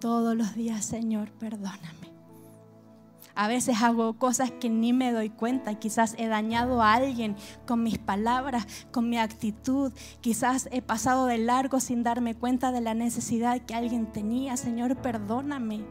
[0.00, 2.10] Todos los días, Señor, perdóname.
[3.36, 5.78] A veces hago cosas que ni me doy cuenta.
[5.78, 7.36] Quizás he dañado a alguien
[7.68, 9.92] con mis palabras, con mi actitud.
[10.20, 14.56] Quizás he pasado de largo sin darme cuenta de la necesidad que alguien tenía.
[14.56, 15.84] Señor, perdóname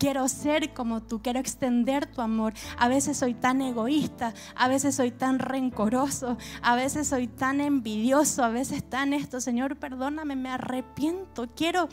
[0.00, 2.54] quiero ser como tú, quiero extender tu amor.
[2.78, 8.42] A veces soy tan egoísta, a veces soy tan rencoroso, a veces soy tan envidioso,
[8.42, 9.40] a veces tan esto.
[9.40, 11.48] Señor, perdóname, me arrepiento.
[11.54, 11.88] Quiero,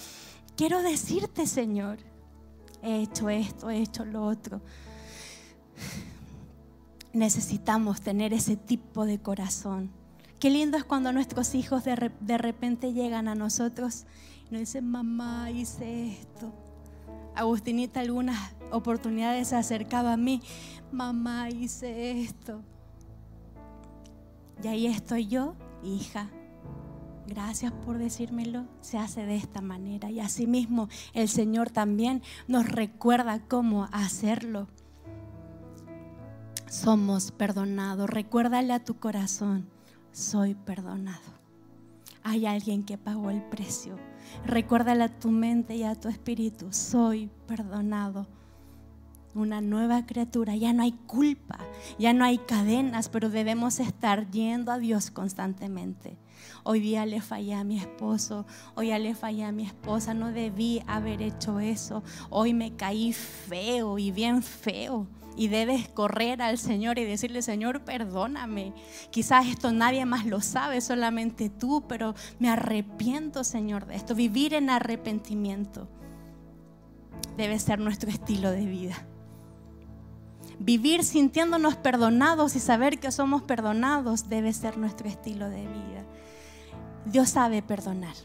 [0.56, 2.00] quiero decirte, Señor,
[2.82, 4.62] he hecho esto, he hecho lo otro.
[7.12, 9.92] Necesitamos tener ese tipo de corazón.
[10.40, 14.06] Qué lindo es cuando nuestros hijos de, de repente llegan a nosotros
[14.50, 16.67] y nos dicen, mamá, hice esto
[17.38, 20.42] Agustinita algunas oportunidades se acercaba a mí,
[20.92, 22.62] mamá, hice esto.
[24.64, 26.32] Y ahí estoy yo, hija.
[27.28, 28.66] Gracias por decírmelo.
[28.82, 30.10] Se hace de esta manera.
[30.10, 34.68] Y asimismo el Señor también nos recuerda cómo hacerlo.
[36.68, 38.10] Somos perdonados.
[38.10, 39.70] Recuérdale a tu corazón,
[40.12, 41.38] soy perdonado.
[42.24, 43.96] Hay alguien que pagó el precio
[44.46, 48.28] Recuérdale a tu mente y a tu espíritu, soy perdonado.
[49.36, 51.60] Una nueva criatura, ya no hay culpa,
[52.00, 56.18] ya no hay cadenas, pero debemos estar yendo a Dios constantemente.
[56.64, 60.32] Hoy día le fallé a mi esposo, hoy ya le fallé a mi esposa, no
[60.32, 65.08] debí haber hecho eso, hoy me caí feo y bien feo
[65.38, 68.74] y debes correr al Señor y decirle, Señor, perdóname.
[69.12, 74.16] Quizás esto nadie más lo sabe, solamente tú, pero me arrepiento, Señor, de esto.
[74.16, 75.88] Vivir en arrepentimiento
[77.38, 78.96] debe ser nuestro estilo de vida.
[80.60, 86.04] Vivir sintiéndonos perdonados y saber que somos perdonados debe ser nuestro estilo de vida.
[87.06, 88.16] Dios sabe perdonar.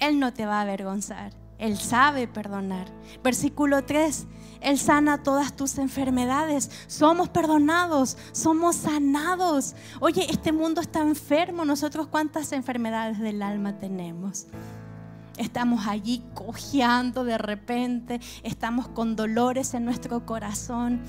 [0.00, 1.43] Él no te va a avergonzar.
[1.64, 2.88] Él sabe perdonar.
[3.22, 4.26] Versículo 3,
[4.60, 6.70] Él sana todas tus enfermedades.
[6.88, 9.74] Somos perdonados, somos sanados.
[9.98, 11.64] Oye, este mundo está enfermo.
[11.64, 14.46] Nosotros cuántas enfermedades del alma tenemos.
[15.38, 21.00] Estamos allí cojeando de repente, estamos con dolores en nuestro corazón.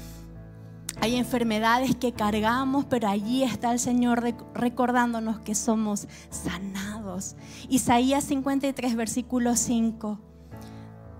[1.01, 7.35] Hay enfermedades que cargamos, pero allí está el Señor recordándonos que somos sanados.
[7.67, 10.34] Isaías 53, versículo 5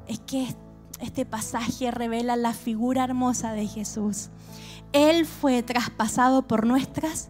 [0.07, 0.47] es que
[0.99, 4.29] este pasaje revela la figura hermosa de Jesús.
[4.93, 7.29] Él fue traspasado por nuestras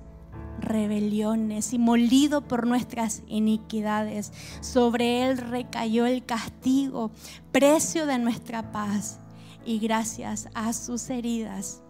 [0.60, 4.32] rebeliones y molido por nuestras iniquidades.
[4.62, 7.12] Sobre Él recayó el castigo,
[7.52, 9.20] precio de nuestra paz.
[9.66, 11.82] Y gracias a sus heridas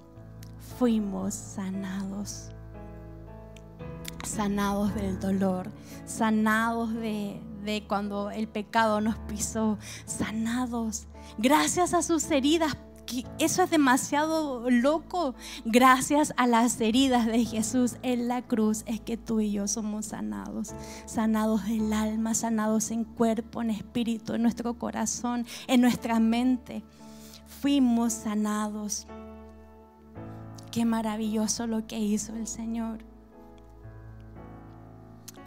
[0.80, 2.50] fuimos sanados.
[4.24, 5.69] Sanados del dolor,
[6.06, 11.08] sanados de, de cuando el pecado nos pisó, sanados.
[11.38, 12.78] Gracias a sus heridas
[13.39, 15.36] eso es demasiado loco.
[15.63, 20.08] Gracias a las heridas de Jesús en la cruz es que tú y yo somos
[20.08, 20.73] sanados.
[21.06, 26.84] Sanados del alma, sanados en cuerpo, en espíritu, en nuestro corazón, en nuestra mente.
[27.62, 29.08] Fuimos sanados.
[30.71, 32.99] qué maravilloso lo que hizo el Señor.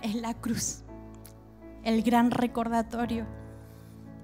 [0.00, 0.84] Es la cruz,
[1.88, 3.26] el gran recordatorio.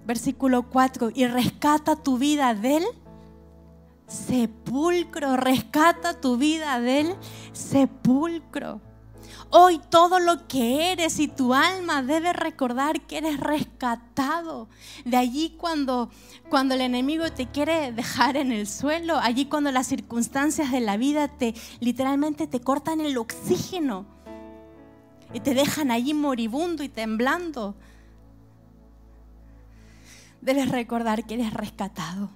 [0.07, 2.85] Versículo 4, y rescata tu vida del
[4.07, 7.15] sepulcro, rescata tu vida del
[7.53, 8.83] sepulcro.
[9.49, 14.69] Hoy todo lo que eres y tu alma debe recordar que eres rescatado.
[15.07, 16.11] De allí cuando,
[16.51, 20.99] cuando el enemigo te quiere dejar en el suelo, allí cuando las circunstancias de la
[20.99, 24.14] vida te literalmente te cortan el oxígeno
[25.35, 27.75] y te dejan allí moribundo y temblando.
[30.41, 32.31] Debes recordar que eres rescatado.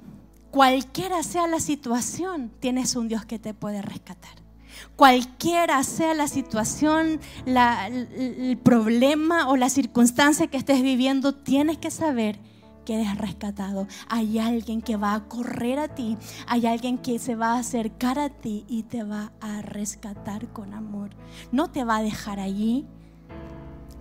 [0.51, 4.49] Cualquiera sea la situación, tienes un Dios que te puede rescatar
[4.97, 12.39] cualquiera sea la situación, el problema o la circunstancia que estés viviendo, tienes que saber
[12.89, 13.87] que eres rescatado.
[14.09, 18.19] Hay alguien que va a correr a ti, hay alguien que se va a acercar
[18.19, 21.11] a ti y te va a rescatar con amor.
[21.53, 22.87] No te va a dejar allí,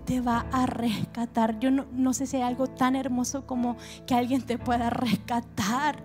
[0.06, 1.60] te va a rescatar.
[1.60, 6.02] Yo no, no, sé si hay algo tan hermoso como que alguien te pueda rescatar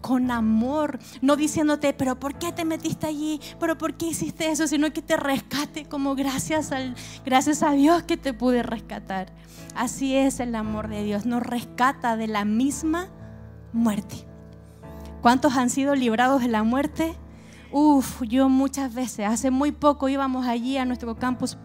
[0.00, 3.40] con amor, no diciéndote, pero ¿por qué te metiste allí?
[3.58, 4.66] ¿Pero por qué hiciste eso?
[4.66, 6.94] Sino que te rescate como gracias, al,
[7.24, 9.32] gracias a Dios que te pude rescatar.
[9.74, 13.08] Así es el amor de Dios, nos rescata de la misma
[13.72, 14.26] muerte.
[15.22, 17.16] ¿Cuántos han sido librados de la muerte?
[17.72, 21.58] Uf, yo muchas veces, hace muy poco íbamos allí a nuestro campus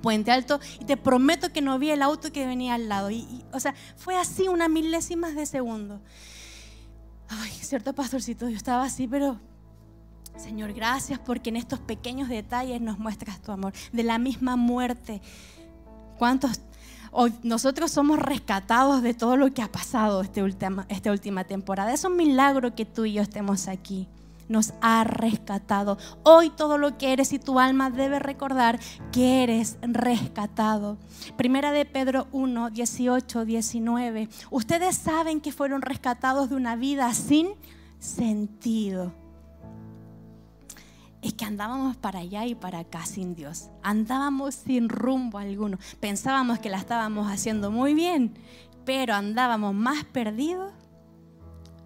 [0.00, 3.10] Puente Alto y te prometo que no vi el auto que venía al lado.
[3.10, 6.00] Y, o sea, fue así una milésimas de segundo.
[7.50, 9.38] Cierto pastorcito, yo estaba así, pero
[10.36, 13.72] Señor, gracias porque en estos pequeños detalles nos muestras tu amor.
[13.92, 15.20] De la misma muerte.
[16.18, 16.60] ¿Cuántos?
[17.12, 20.44] Hoy nosotros somos rescatados de todo lo que ha pasado este
[20.88, 21.92] esta última temporada.
[21.92, 24.08] Es un milagro que tú y yo estemos aquí
[24.50, 25.96] nos ha rescatado.
[26.24, 28.78] Hoy todo lo que eres y tu alma debe recordar
[29.12, 30.98] que eres rescatado.
[31.36, 34.28] Primera de Pedro 1, 18, 19.
[34.50, 37.50] Ustedes saben que fueron rescatados de una vida sin
[38.00, 39.14] sentido.
[41.22, 43.68] Es que andábamos para allá y para acá sin Dios.
[43.82, 45.78] Andábamos sin rumbo alguno.
[46.00, 48.34] Pensábamos que la estábamos haciendo muy bien,
[48.84, 50.72] pero andábamos más perdidos.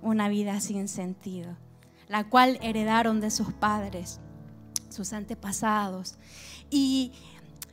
[0.00, 1.56] Una vida sin sentido
[2.14, 4.20] la cual heredaron de sus padres,
[4.88, 6.14] sus antepasados.
[6.70, 7.10] Y,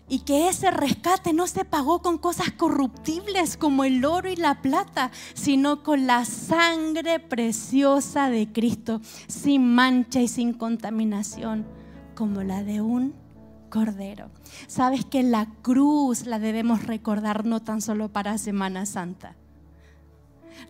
[0.09, 4.63] y que ese rescate no se pagó con cosas corruptibles como el oro y la
[4.63, 11.67] plata, sino con la sangre preciosa de Cristo, sin mancha y sin contaminación,
[12.15, 13.13] como la de un
[13.69, 14.31] cordero.
[14.65, 19.35] Sabes que la cruz la debemos recordar no tan solo para Semana Santa,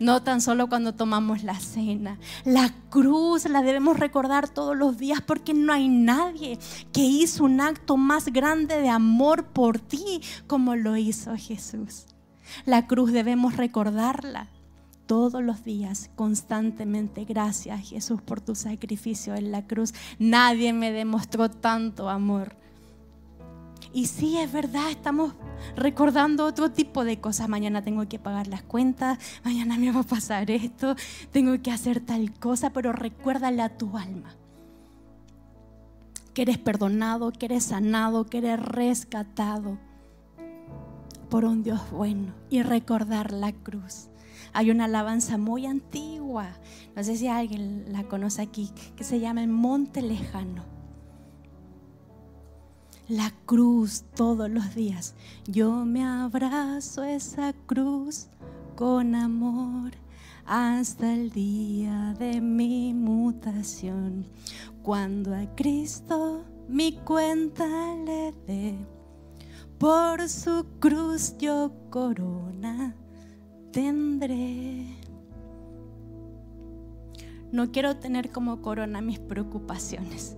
[0.00, 2.18] no tan solo cuando tomamos la cena.
[2.44, 6.58] La cruz la debemos recordar todos los días porque no hay nadie
[6.92, 12.06] que hizo un acto más grande de amor por ti como lo hizo Jesús.
[12.64, 14.48] La cruz debemos recordarla
[15.06, 17.24] todos los días, constantemente.
[17.24, 19.92] Gracias Jesús por tu sacrificio en la cruz.
[20.18, 22.61] Nadie me demostró tanto amor
[23.92, 25.34] y sí, es verdad, estamos
[25.76, 27.48] recordando otro tipo de cosas.
[27.48, 30.96] Mañana tengo que pagar las cuentas, mañana me va a pasar esto,
[31.30, 34.34] tengo que hacer tal cosa, pero recuérdale a tu alma
[36.34, 39.78] que eres perdonado, que eres sanado, que eres rescatado
[41.28, 44.08] por un Dios bueno y recordar la cruz.
[44.54, 46.48] Hay una alabanza muy antigua,
[46.96, 50.71] no sé si alguien la conoce aquí, que se llama el Monte Lejano
[53.08, 55.14] la cruz todos los días.
[55.46, 58.28] Yo me abrazo esa cruz
[58.76, 59.92] con amor
[60.46, 64.26] hasta el día de mi mutación.
[64.82, 67.66] Cuando a Cristo mi cuenta
[68.04, 68.76] le dé,
[69.78, 72.94] por su cruz yo corona
[73.72, 75.01] tendré.
[77.52, 80.36] No quiero tener como corona mis preocupaciones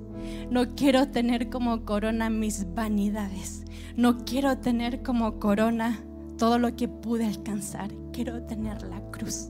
[0.50, 3.64] no quiero tener como corona mis vanidades.
[3.96, 6.00] No quiero tener como corona
[6.38, 7.90] todo lo que pude alcanzar.
[8.12, 9.48] Quiero tener la cruz.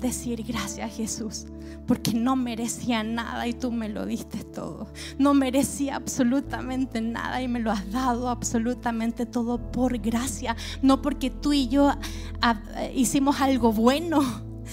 [0.00, 1.46] Decir gracias Jesús,
[1.86, 4.88] porque no merecía nada y tú me lo diste todo.
[5.16, 10.56] No merecía absolutamente nada y me lo has dado absolutamente todo por gracia.
[10.82, 11.92] No porque tú y yo
[12.40, 12.60] ah,
[12.92, 14.22] hicimos algo bueno,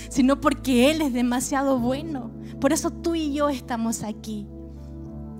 [0.09, 2.31] sino porque Él es demasiado bueno.
[2.59, 4.47] Por eso tú y yo estamos aquí,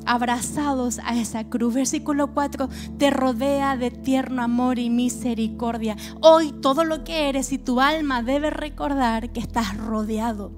[0.06, 1.74] abrazados a esa cruz.
[1.74, 5.96] Versículo 4, te rodea de tierno amor y misericordia.
[6.22, 10.52] Hoy todo lo que eres y tu alma debe recordar que estás rodeado.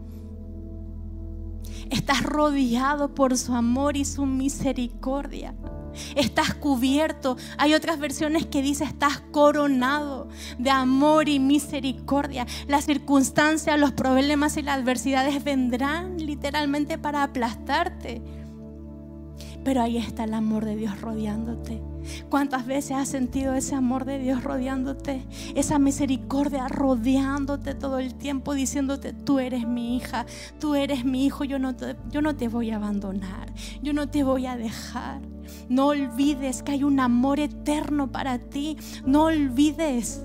[1.89, 5.53] Estás rodeado por su amor y su misericordia.
[6.15, 7.37] Estás cubierto.
[7.57, 10.27] Hay otras versiones que dice estás coronado
[10.57, 12.45] de amor y misericordia.
[12.67, 18.21] Las circunstancias, los problemas y las adversidades vendrán literalmente para aplastarte.
[19.63, 21.90] Pero ahí está el amor de Dios rodeándote.
[22.29, 25.25] ¿Cuántas veces has sentido ese amor de Dios rodeándote?
[25.55, 30.25] Esa misericordia rodeándote todo el tiempo, diciéndote, tú eres mi hija,
[30.59, 34.09] tú eres mi hijo, yo no te, yo no te voy a abandonar, yo no
[34.09, 35.21] te voy a dejar.
[35.69, 38.77] No olvides que hay un amor eterno para ti.
[39.05, 40.23] No olvides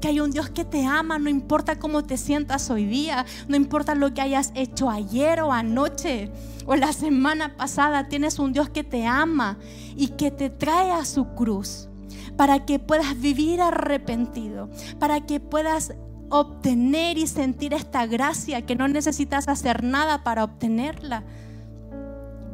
[0.00, 3.56] que hay un Dios que te ama, no importa cómo te sientas hoy día, no
[3.56, 6.30] importa lo que hayas hecho ayer o anoche
[6.66, 9.58] o la semana pasada, tienes un Dios que te ama
[9.96, 11.88] y que te trae a su cruz
[12.36, 14.68] para que puedas vivir arrepentido,
[14.98, 15.94] para que puedas
[16.30, 21.24] obtener y sentir esta gracia que no necesitas hacer nada para obtenerla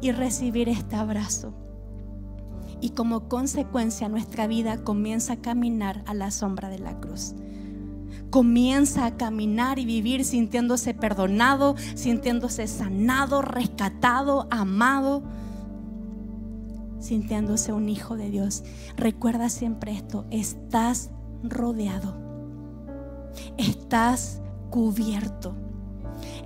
[0.01, 1.63] y recibir este abrazo.
[2.85, 7.32] Y como consecuencia nuestra vida comienza a caminar a la sombra de la cruz.
[8.28, 15.22] Comienza a caminar y vivir sintiéndose perdonado, sintiéndose sanado, rescatado, amado,
[16.99, 18.64] sintiéndose un hijo de Dios.
[18.99, 21.11] Recuerda siempre esto, estás
[21.43, 22.18] rodeado,
[23.57, 25.57] estás cubierto,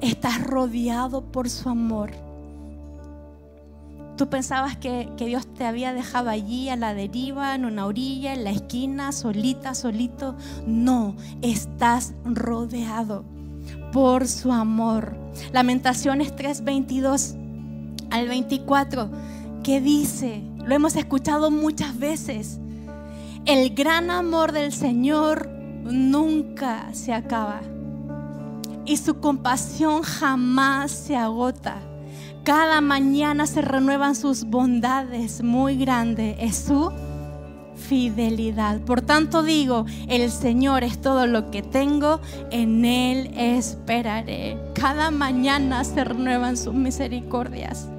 [0.00, 2.27] estás rodeado por su amor
[4.18, 8.42] Tú pensabas que, Dios te había dejado allí a la deriva, en una orilla, en
[8.42, 10.34] la esquina, solita, solito.
[10.66, 13.24] No, estás rodeado
[13.92, 15.16] por su amor.
[15.52, 17.36] Lamentaciones 3, 22
[18.10, 19.08] al 24,
[19.62, 22.58] que dice, lo hemos escuchado muchas veces,
[23.46, 25.48] el gran amor del Señor
[25.84, 27.60] nunca se acaba
[28.84, 31.87] y su compasión jamás se agota.
[32.48, 35.42] Cada mañana se renuevan sus bondades.
[35.42, 36.90] Muy grande es su
[37.76, 38.80] fidelidad.
[38.80, 44.56] Por tanto digo, el Señor es todo lo que tengo, en Él esperaré.
[44.72, 47.90] Cada mañana se renuevan sus misericordias.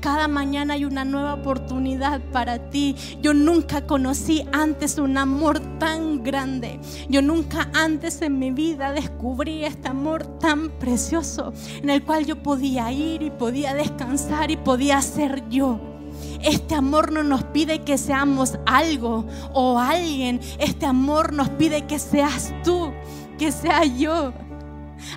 [0.00, 2.96] Cada mañana hay una nueva oportunidad para ti.
[3.20, 6.80] Yo nunca conocí antes un amor tan grande.
[7.08, 11.52] Yo nunca antes en mi vida descubrí este amor tan precioso
[11.82, 15.80] en el cual yo podía ir y podía descansar y podía ser yo.
[16.42, 20.40] Este amor no nos pide que seamos algo o alguien.
[20.58, 22.92] Este amor nos pide que seas tú,
[23.38, 24.32] que sea yo.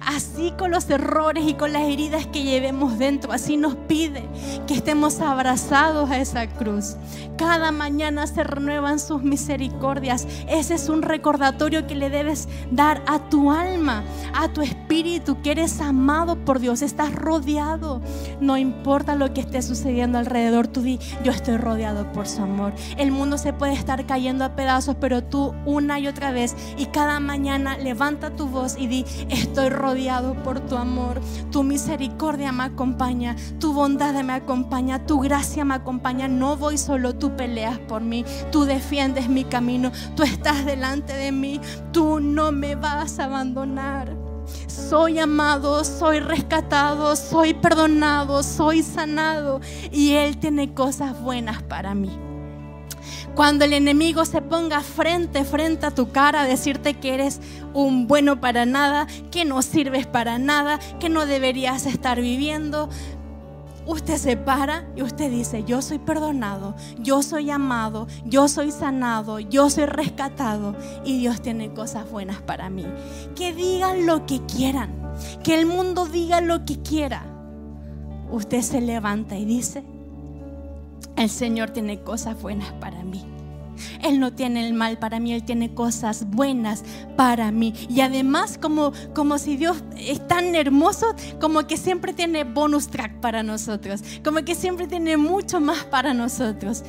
[0.05, 4.23] Así con los errores y con las heridas que llevemos dentro, así nos pide
[4.67, 6.95] que estemos abrazados a esa cruz.
[7.37, 10.27] Cada mañana se renuevan sus misericordias.
[10.47, 15.51] Ese es un recordatorio que le debes dar a tu alma, a tu espíritu, que
[15.51, 18.01] eres amado por Dios, estás rodeado.
[18.39, 22.73] No importa lo que esté sucediendo alrededor, tú di, yo estoy rodeado por su amor.
[22.97, 26.87] El mundo se puede estar cayendo a pedazos, pero tú una y otra vez y
[26.87, 31.21] cada mañana levanta tu voz y di, estoy rodeado por tu amor.
[31.51, 36.27] Tu misericordia me acompaña, tu bondad me acompaña, tu gracia me acompaña.
[36.27, 41.31] No voy solo, tú peleas por mí, tú defiendes mi camino, tú estás delante de
[41.31, 41.59] mí,
[41.91, 44.15] tú no me vas a abandonar.
[44.67, 49.59] Soy amado, soy rescatado, soy perdonado, soy sanado
[49.91, 52.24] y Él tiene cosas buenas para mí.
[53.35, 57.41] Cuando el enemigo se ponga frente, frente a tu cara a decirte que eres
[57.73, 62.89] un bueno para nada, que no sirves para nada, que no deberías estar viviendo,
[63.85, 69.39] usted se para y usted dice, yo soy perdonado, yo soy amado, yo soy sanado,
[69.39, 70.73] yo soy rescatado
[71.03, 72.85] y Dios tiene cosas buenas para mí.
[73.35, 74.91] Que digan lo que quieran,
[75.43, 77.23] que el mundo diga lo que quiera.
[78.31, 79.83] Usted se levanta y dice,
[81.15, 83.25] el Señor tiene cosas buenas para mí.
[84.01, 86.83] Él no tiene el mal para mí, Él tiene cosas buenas
[87.15, 87.73] para mí.
[87.89, 93.19] Y además, como, como si Dios es tan hermoso, como que siempre tiene bonus track
[93.19, 96.83] para nosotros, como que siempre tiene mucho más para nosotros.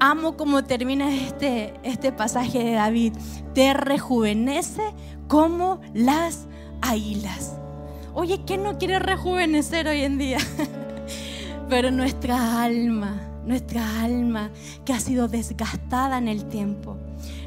[0.00, 3.12] Amo cómo termina este, este pasaje de David.
[3.54, 4.82] Te rejuvenece
[5.28, 6.46] como las
[6.80, 7.56] águilas.
[8.12, 10.38] Oye, ¿quién no quiere rejuvenecer hoy en día?
[11.68, 14.50] Pero nuestra alma nuestra alma
[14.84, 16.96] que ha sido desgastada en el tiempo,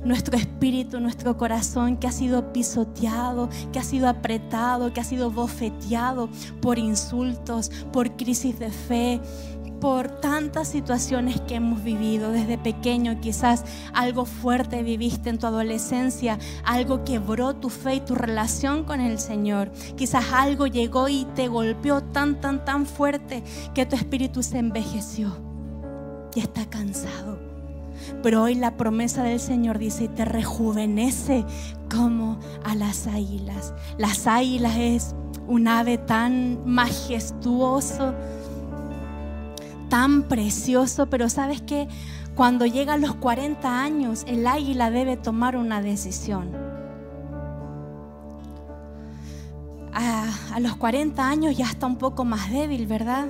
[0.03, 5.31] nuestro espíritu, nuestro corazón que ha sido pisoteado, que ha sido apretado, que ha sido
[5.31, 6.29] bofeteado
[6.61, 9.21] por insultos, por crisis de fe,
[9.79, 13.19] por tantas situaciones que hemos vivido desde pequeño.
[13.19, 19.01] Quizás algo fuerte viviste en tu adolescencia, algo quebró tu fe y tu relación con
[19.01, 19.71] el Señor.
[19.95, 23.43] Quizás algo llegó y te golpeó tan, tan, tan fuerte
[23.73, 25.44] que tu espíritu se envejeció
[26.35, 27.39] y está cansado.
[28.21, 31.45] Pero hoy la promesa del Señor dice, te rejuvenece
[31.89, 33.73] como a las águilas.
[33.97, 35.15] Las águilas es
[35.47, 38.13] un ave tan majestuoso,
[39.89, 41.87] tan precioso, pero sabes que
[42.35, 46.49] cuando llega a los 40 años, el águila debe tomar una decisión.
[49.93, 53.27] A, a, los 40 años ya está un poco más débil, ¿verdad?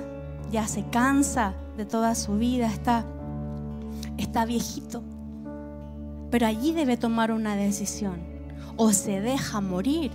[0.50, 3.04] Ya se cansa de toda su vida, está,
[4.18, 5.02] está viejito.
[6.30, 8.20] Pero allí debe tomar una decisión.
[8.76, 10.10] O se deja morir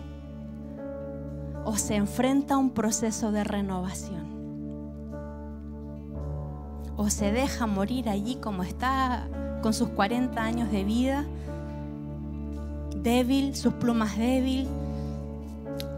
[1.66, 4.22] o se enfrenta a un proceso de renovación.
[6.98, 9.28] O se deja morir allí como está
[9.62, 11.26] con sus 40 años de vida,
[12.96, 14.68] débil, sus plumas débil,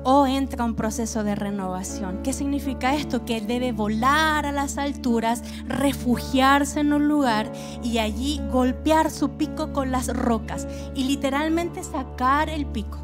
[0.03, 2.19] o entra un proceso de renovación.
[2.23, 3.25] ¿Qué significa esto?
[3.25, 7.51] Que él debe volar a las alturas, refugiarse en un lugar
[7.83, 13.03] y allí golpear su pico con las rocas y literalmente sacar el pico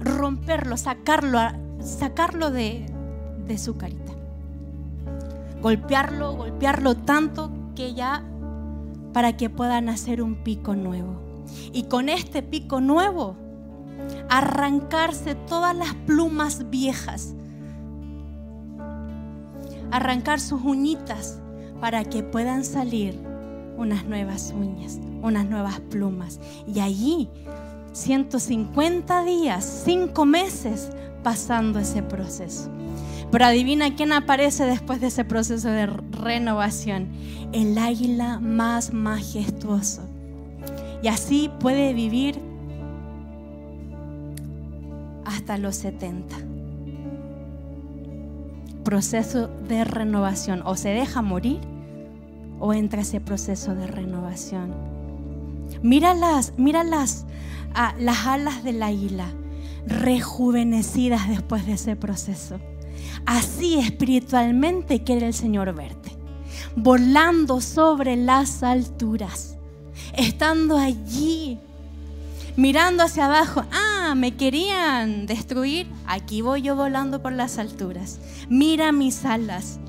[0.00, 1.38] romperlo, sacarlo,
[1.80, 2.86] sacarlo de,
[3.46, 4.12] de su carita.
[5.62, 8.24] Golpearlo, golpearlo tanto que ya
[9.12, 11.20] para que pueda nacer un pico nuevo.
[11.72, 13.36] Y con este pico nuevo,
[14.28, 17.34] arrancarse todas las plumas viejas,
[19.90, 21.40] arrancar sus uñitas
[21.80, 23.18] para que puedan salir
[23.76, 26.38] unas nuevas uñas, unas nuevas plumas.
[26.66, 27.28] Y allí
[27.92, 30.90] 150 días, 5 meses
[31.22, 32.70] pasando ese proceso.
[33.30, 37.08] Pero adivina quién aparece después de ese proceso de renovación.
[37.52, 40.02] El águila más majestuoso.
[41.02, 42.49] Y así puede vivir
[45.58, 46.36] los 70.
[48.84, 50.62] Proceso de renovación.
[50.64, 51.60] O se deja morir
[52.60, 54.74] o entra ese proceso de renovación.
[55.82, 57.24] Míralas, míralas
[57.74, 59.32] a las alas del águila,
[59.86, 62.60] rejuvenecidas después de ese proceso.
[63.26, 66.12] Así espiritualmente quiere el Señor verte,
[66.76, 69.56] volando sobre las alturas,
[70.16, 71.58] estando allí,
[72.56, 73.64] mirando hacia abajo.
[73.72, 75.86] Ah, me querían destruir.
[76.06, 78.18] Aquí voy yo volando por las alturas.
[78.48, 79.80] Mira mis alas.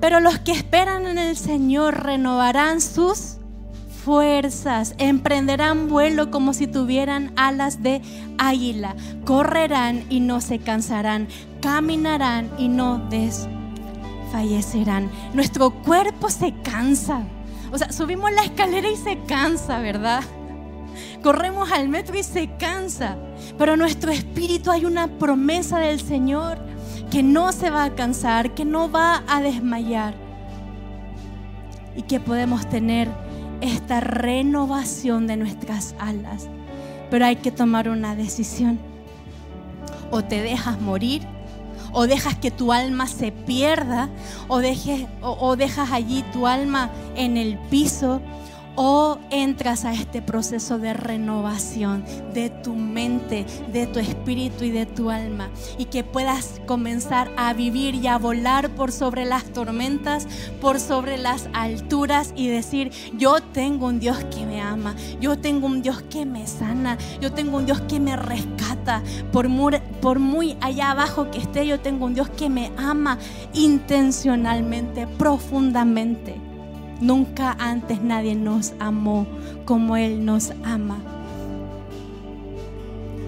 [0.00, 3.36] Pero los que esperan en el Señor renovarán sus
[4.04, 8.02] fuerzas, emprenderán vuelo como si tuvieran alas de
[8.38, 11.26] águila, correrán y no se cansarán,
[11.60, 15.10] caminarán y no desfallecerán.
[15.34, 17.24] Nuestro cuerpo se cansa.
[17.72, 20.22] O sea, subimos la escalera y se cansa, ¿verdad?
[21.26, 23.16] Corremos al metro y se cansa.
[23.58, 26.56] Pero nuestro espíritu hay una promesa del Señor
[27.10, 30.14] que no se va a cansar, que no va a desmayar
[31.96, 33.08] y que podemos tener
[33.60, 36.46] esta renovación de nuestras alas.
[37.10, 38.78] Pero hay que tomar una decisión.
[40.12, 41.22] O te dejas morir,
[41.90, 44.10] o dejas que tu alma se pierda,
[44.46, 48.20] o, dejes, o, dejas allí tu alma en el piso
[48.76, 54.86] o entras a este proceso de renovación de tu mente, de tu espíritu y de
[54.86, 60.28] tu alma y que puedas comenzar a vivir y a volar por sobre las tormentas,
[60.60, 65.66] por sobre las alturas y decir, yo tengo un Dios que me ama, yo tengo
[65.66, 69.02] un Dios que me sana, yo tengo un Dios que me rescata,
[69.32, 73.18] por muy, por muy allá abajo que esté, yo tengo un Dios que me ama
[73.54, 76.45] intencionalmente, profundamente.
[77.00, 79.26] Nunca antes nadie nos amó
[79.66, 80.98] como Él nos ama.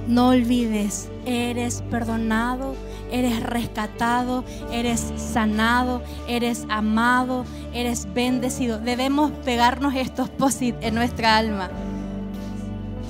[0.06, 2.74] No olvides, eres perdonado,
[3.12, 4.42] eres rescatado,
[4.72, 7.44] eres sanado, eres amado,
[7.74, 8.78] eres bendecido.
[8.78, 11.68] Debemos pegarnos estos posit en nuestra alma.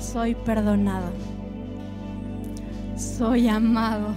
[0.01, 1.07] Soy perdonado.
[2.97, 4.09] Soy amado.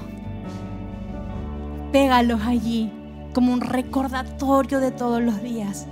[1.93, 2.91] Pégalos allí
[3.33, 5.87] como un recordatorio de todos los días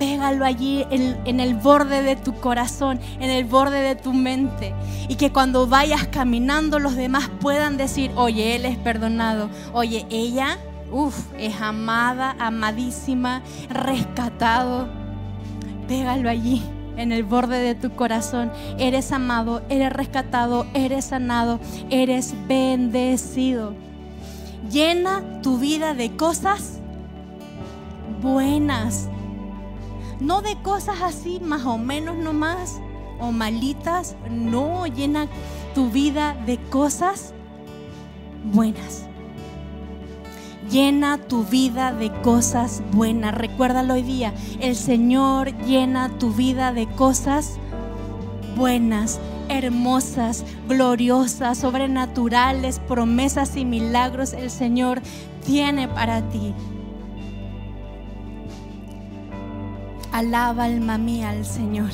[0.00, 4.74] pégalo allí en, el borde de tu corazón, en el borde de tu mente.
[5.08, 10.56] Y que cuando vayas caminando los demás puedan decir, oye, Él es perdonado, oye, ella,
[10.90, 14.88] uff, es amada, amadísima, rescatado.
[15.86, 16.62] Pégalo allí
[16.96, 18.50] en el borde de tu corazón.
[18.78, 23.74] Eres amado, eres rescatado, eres sanado, eres bendecido.
[24.70, 26.80] Llena tu vida de cosas
[28.22, 29.09] buenas.
[30.20, 32.80] No de cosas así más o menos nomás
[33.18, 34.16] o malitas.
[34.30, 35.28] No, llena
[35.74, 37.32] tu vida de cosas
[38.44, 39.06] buenas.
[40.70, 43.34] Llena tu vida de cosas buenas.
[43.34, 44.34] Recuérdalo hoy día.
[44.60, 47.58] El Señor llena tu vida de cosas
[48.56, 49.18] buenas,
[49.48, 55.00] hermosas, gloriosas, sobrenaturales, promesas y milagros el Señor
[55.44, 56.54] tiene para ti.
[60.20, 61.88] Alaba alma mía al Señor.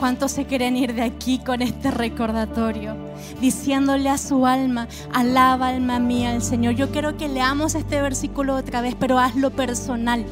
[0.00, 2.96] ¿Cuántos se quieren ir de aquí con este recordatorio?
[3.40, 6.74] Diciéndole a su alma, alaba alma mía al Señor.
[6.74, 10.26] Yo quiero que leamos este versículo otra vez, pero hazlo personal.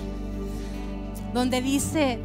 [1.33, 2.19] Donde dice,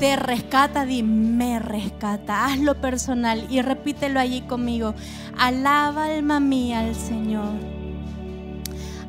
[0.00, 2.46] te rescata, di, me rescata.
[2.46, 4.96] Hazlo personal y repítelo allí conmigo.
[5.38, 7.81] Alaba alma mía al Señor.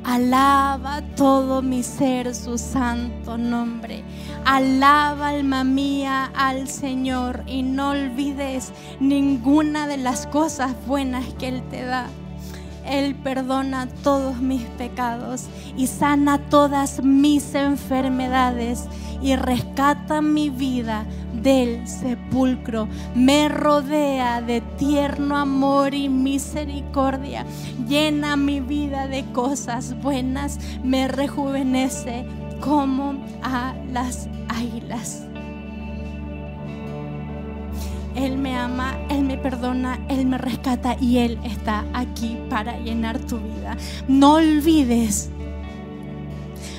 [0.03, 4.03] Alaba todo mi ser su santo nombre.
[4.45, 11.63] Alaba alma mía al Señor y no olvides ninguna de las cosas buenas que Él
[11.69, 12.07] te da.
[12.85, 15.45] Él perdona todos mis pecados
[15.77, 18.87] y sana todas mis enfermedades
[19.21, 21.05] y rescata mi vida
[21.41, 22.87] del sepulcro.
[23.15, 27.45] Me rodea de tierno amor y misericordia.
[27.87, 30.59] Llena mi vida de cosas buenas.
[30.83, 32.25] Me rejuvenece
[32.59, 35.23] como a las águilas.
[38.15, 43.19] Él me ama, Él me perdona, Él me rescata y Él está aquí para llenar
[43.19, 43.75] tu vida.
[44.07, 45.29] No olvides,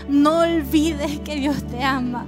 [0.09, 2.26] no olvides que Dios te ama.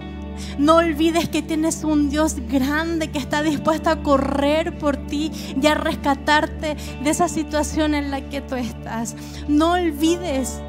[0.59, 5.31] No olvides que tienes un Dios grande que está dispuesto a correr por ti
[5.61, 9.17] y a rescatarte de esa situación en la que tú estás.
[9.49, 10.61] No olvides,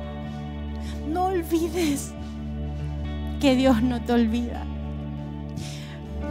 [1.10, 2.14] no olvides
[3.40, 4.64] que Dios no te olvida.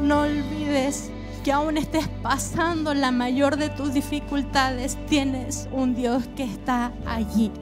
[0.02, 1.10] No olvides
[1.46, 7.52] que aún estés pasando la mayor de tus dificultades, tienes un Dios que está allí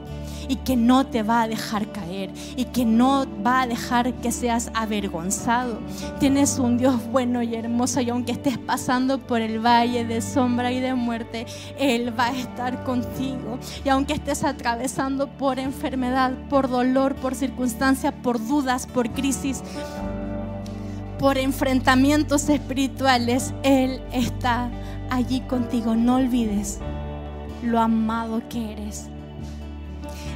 [0.47, 4.31] y que no te va a dejar caer y que no va a dejar que
[4.31, 5.77] seas avergonzado.
[6.19, 10.71] Tienes un Dios bueno y hermoso y aunque estés pasando por el valle de sombra
[10.71, 11.45] y de muerte,
[11.77, 13.59] Él va a estar contigo.
[13.83, 19.61] Y aunque estés atravesando por enfermedad, por dolor, por circunstancia, por dudas, por crisis,
[21.17, 24.69] por enfrentamientos espirituales, Él está
[25.09, 25.95] allí contigo.
[25.95, 26.79] No olvides
[27.63, 29.07] lo amado que eres.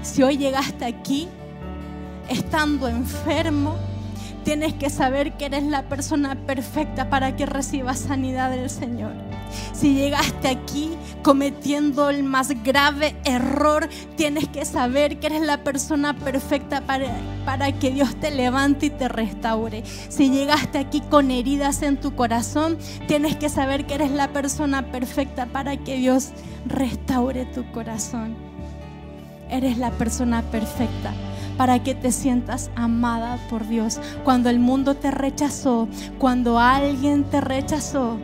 [0.01, 1.27] Si hoy llegaste aquí
[2.29, 3.75] estando enfermo,
[4.43, 9.28] tienes que saber que eres la persona perfecta para que recibas sanidad del Señor.
[9.73, 10.91] Si llegaste aquí
[11.23, 17.07] cometiendo el más grave error, tienes que saber que eres la persona perfecta para,
[17.45, 19.83] para que Dios te levante y te restaure.
[20.09, 22.77] Si llegaste aquí con heridas en tu corazón,
[23.07, 26.29] tienes que saber que eres la persona perfecta para que Dios
[26.65, 28.49] restaure tu corazón
[29.49, 31.11] eres la persona perfecta
[31.57, 33.99] para que te sientas amada por Dios.
[34.23, 38.17] Cuando el mundo te rechazó, cuando alguien te rechazó,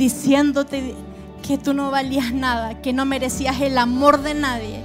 [0.00, 0.94] diciéndote
[1.46, 4.80] que tú no valías nada, que no merecías el amor de nadie,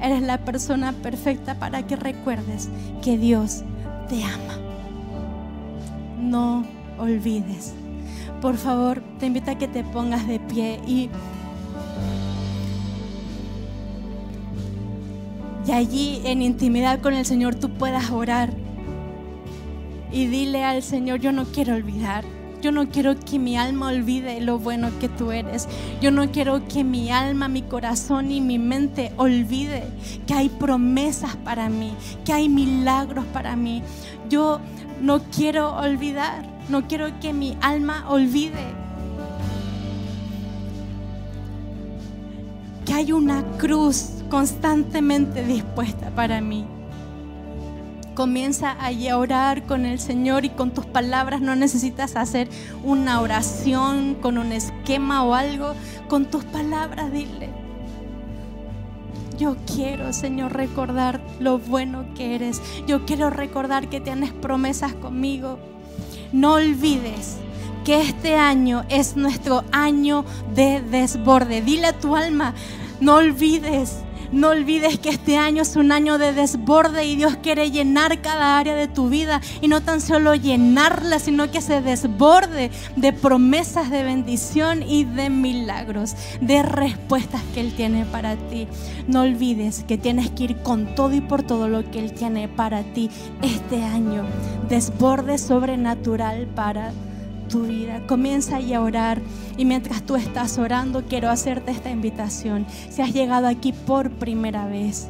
[0.00, 2.70] eres la persona perfecta para que recuerdes
[3.02, 3.64] que Dios
[4.08, 4.56] te ama.
[6.18, 6.64] No
[6.98, 7.74] olvides.
[8.40, 11.10] Por favor, te invito a que te pongas de pie y
[15.66, 18.48] y allí en intimidad con el Señor tú puedas orar
[20.10, 22.37] y dile al Señor, yo no quiero olvidar.
[22.60, 25.68] Yo no quiero que mi alma olvide lo bueno que tú eres.
[26.00, 29.84] Yo no quiero que mi alma, mi corazón y mi mente olvide
[30.26, 31.92] que hay promesas para mí,
[32.24, 33.82] que hay milagros para mí.
[34.28, 34.60] Yo
[35.00, 38.88] no quiero olvidar, no quiero que mi alma olvide
[42.88, 46.64] que hay una cruz constantemente dispuesta para mí.
[48.18, 52.48] Comienza a orar con el Señor y con tus palabras no necesitas hacer
[52.82, 55.76] una oración con un esquema o algo.
[56.08, 57.48] Con tus palabras dile,
[59.38, 62.60] yo quiero, Señor, recordar lo bueno que eres.
[62.88, 65.60] Yo quiero recordar que tienes promesas conmigo.
[66.32, 67.36] No olvides
[67.84, 70.24] que este año es nuestro año
[70.56, 71.62] de desborde.
[71.62, 72.52] Dile a tu alma,
[73.00, 74.00] no olvides
[74.30, 78.58] No olvides que este año es un año de desborde y Dios quiere llenar cada
[78.58, 83.90] área de tu vida y no tan solo llenarla, sino que se desborde de promesas
[83.90, 88.68] de bendición y de milagros, de respuestas que Él tiene para ti.
[89.06, 92.48] No olvides que tienes que ir con todo y por todo lo que Él tiene
[92.48, 93.10] para ti
[93.40, 94.24] este año.
[94.68, 97.17] Desborde sobrenatural para ti
[97.48, 98.06] tu vida.
[98.06, 99.20] Comienza a orar
[99.56, 102.66] y mientras tú estás orando quiero hacerte esta invitación.
[102.90, 105.08] Si has llegado aquí por primera vez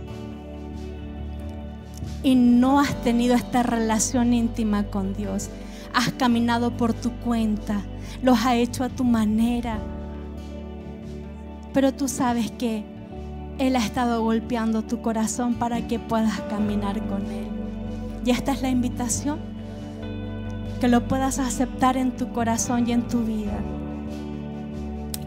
[2.23, 5.51] y no has tenido esta relación íntima con Dios,
[5.93, 7.83] has caminado por tu cuenta,
[8.23, 9.79] los has hecho a tu manera,
[11.73, 12.85] pero tú sabes que
[13.59, 17.49] Él ha estado golpeando tu corazón para que puedas caminar con Él.
[18.25, 19.58] Y esta es la invitación
[20.81, 23.59] que lo puedas aceptar en tu corazón y en tu vida.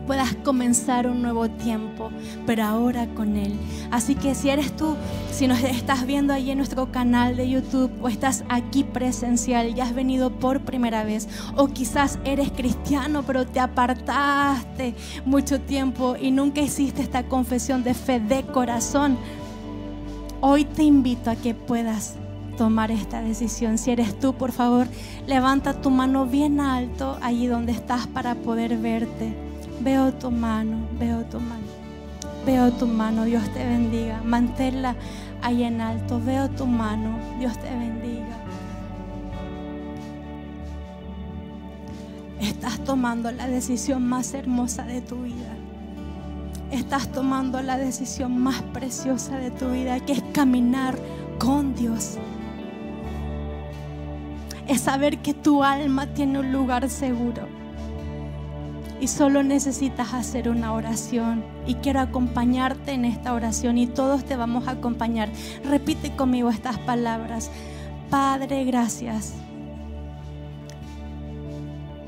[0.07, 2.09] Puedas comenzar un nuevo tiempo,
[2.45, 3.53] pero ahora con Él.
[3.91, 4.95] Así que si eres tú,
[5.31, 9.79] si nos estás viendo ahí en nuestro canal de YouTube o estás aquí presencial y
[9.79, 16.31] has venido por primera vez, o quizás eres cristiano pero te apartaste mucho tiempo y
[16.31, 19.17] nunca hiciste esta confesión de fe de corazón,
[20.41, 22.15] hoy te invito a que puedas
[22.61, 23.79] tomar esta decisión.
[23.79, 24.85] Si eres tú, por favor,
[25.25, 29.33] levanta tu mano bien alto allí donde estás para poder verte.
[29.79, 31.65] Veo tu mano, veo tu mano.
[32.45, 34.21] Veo tu mano, Dios te bendiga.
[34.23, 34.95] Manténla
[35.41, 36.21] ahí en alto.
[36.23, 38.37] Veo tu mano, Dios te bendiga.
[42.41, 45.55] Estás tomando la decisión más hermosa de tu vida.
[46.69, 50.95] Estás tomando la decisión más preciosa de tu vida, que es caminar
[51.39, 52.19] con Dios
[54.71, 57.45] es saber que tu alma tiene un lugar seguro.
[59.01, 61.43] Y solo necesitas hacer una oración.
[61.67, 65.29] Y quiero acompañarte en esta oración y todos te vamos a acompañar.
[65.69, 67.51] Repite conmigo estas palabras.
[68.09, 69.33] Padre, gracias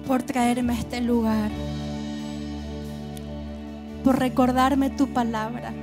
[0.08, 1.52] por traerme a este lugar.
[4.06, 5.74] Por recordarme tu palabra.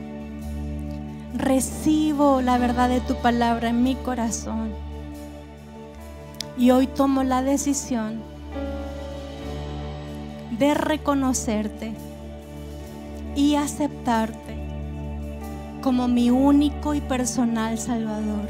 [1.35, 4.90] Recibo la verdad de tu palabra en mi corazón
[6.61, 8.21] y hoy tomo la decisión
[10.59, 11.95] de reconocerte
[13.35, 14.57] y aceptarte
[15.81, 18.47] como mi único y personal Salvador,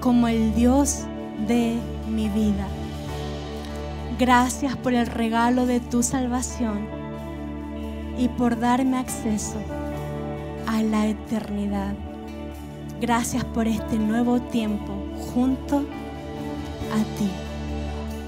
[0.00, 1.02] como el Dios
[1.46, 1.76] de
[2.10, 2.66] mi vida.
[4.18, 6.88] Gracias por el regalo de tu salvación
[8.16, 9.58] y por darme acceso
[10.66, 11.92] a la eternidad.
[12.98, 14.94] Gracias por este nuevo tiempo
[15.34, 15.84] junto
[16.96, 17.30] a ti.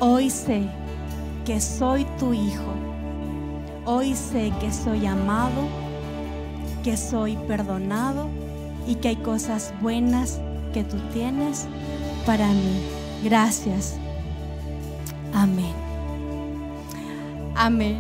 [0.00, 0.62] Hoy sé
[1.44, 2.74] que soy tu hijo.
[3.84, 5.66] Hoy sé que soy amado,
[6.84, 8.28] que soy perdonado
[8.86, 10.40] y que hay cosas buenas
[10.74, 11.66] que tú tienes
[12.26, 12.82] para mí.
[13.24, 13.96] Gracias.
[15.32, 15.72] Amén.
[17.56, 17.98] Amén.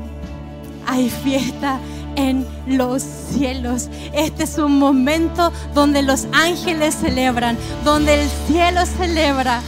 [0.86, 1.80] Hay fiesta
[2.16, 3.88] en los cielos.
[4.12, 9.62] Este es un momento donde los ángeles celebran, donde el cielo celebra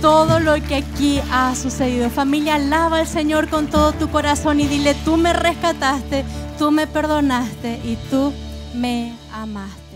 [0.00, 2.10] todo lo que aquí ha sucedido.
[2.10, 6.24] Familia, alaba al Señor con todo tu corazón y dile, tú me rescataste,
[6.58, 8.32] tú me perdonaste y tú
[8.74, 9.87] me amaste.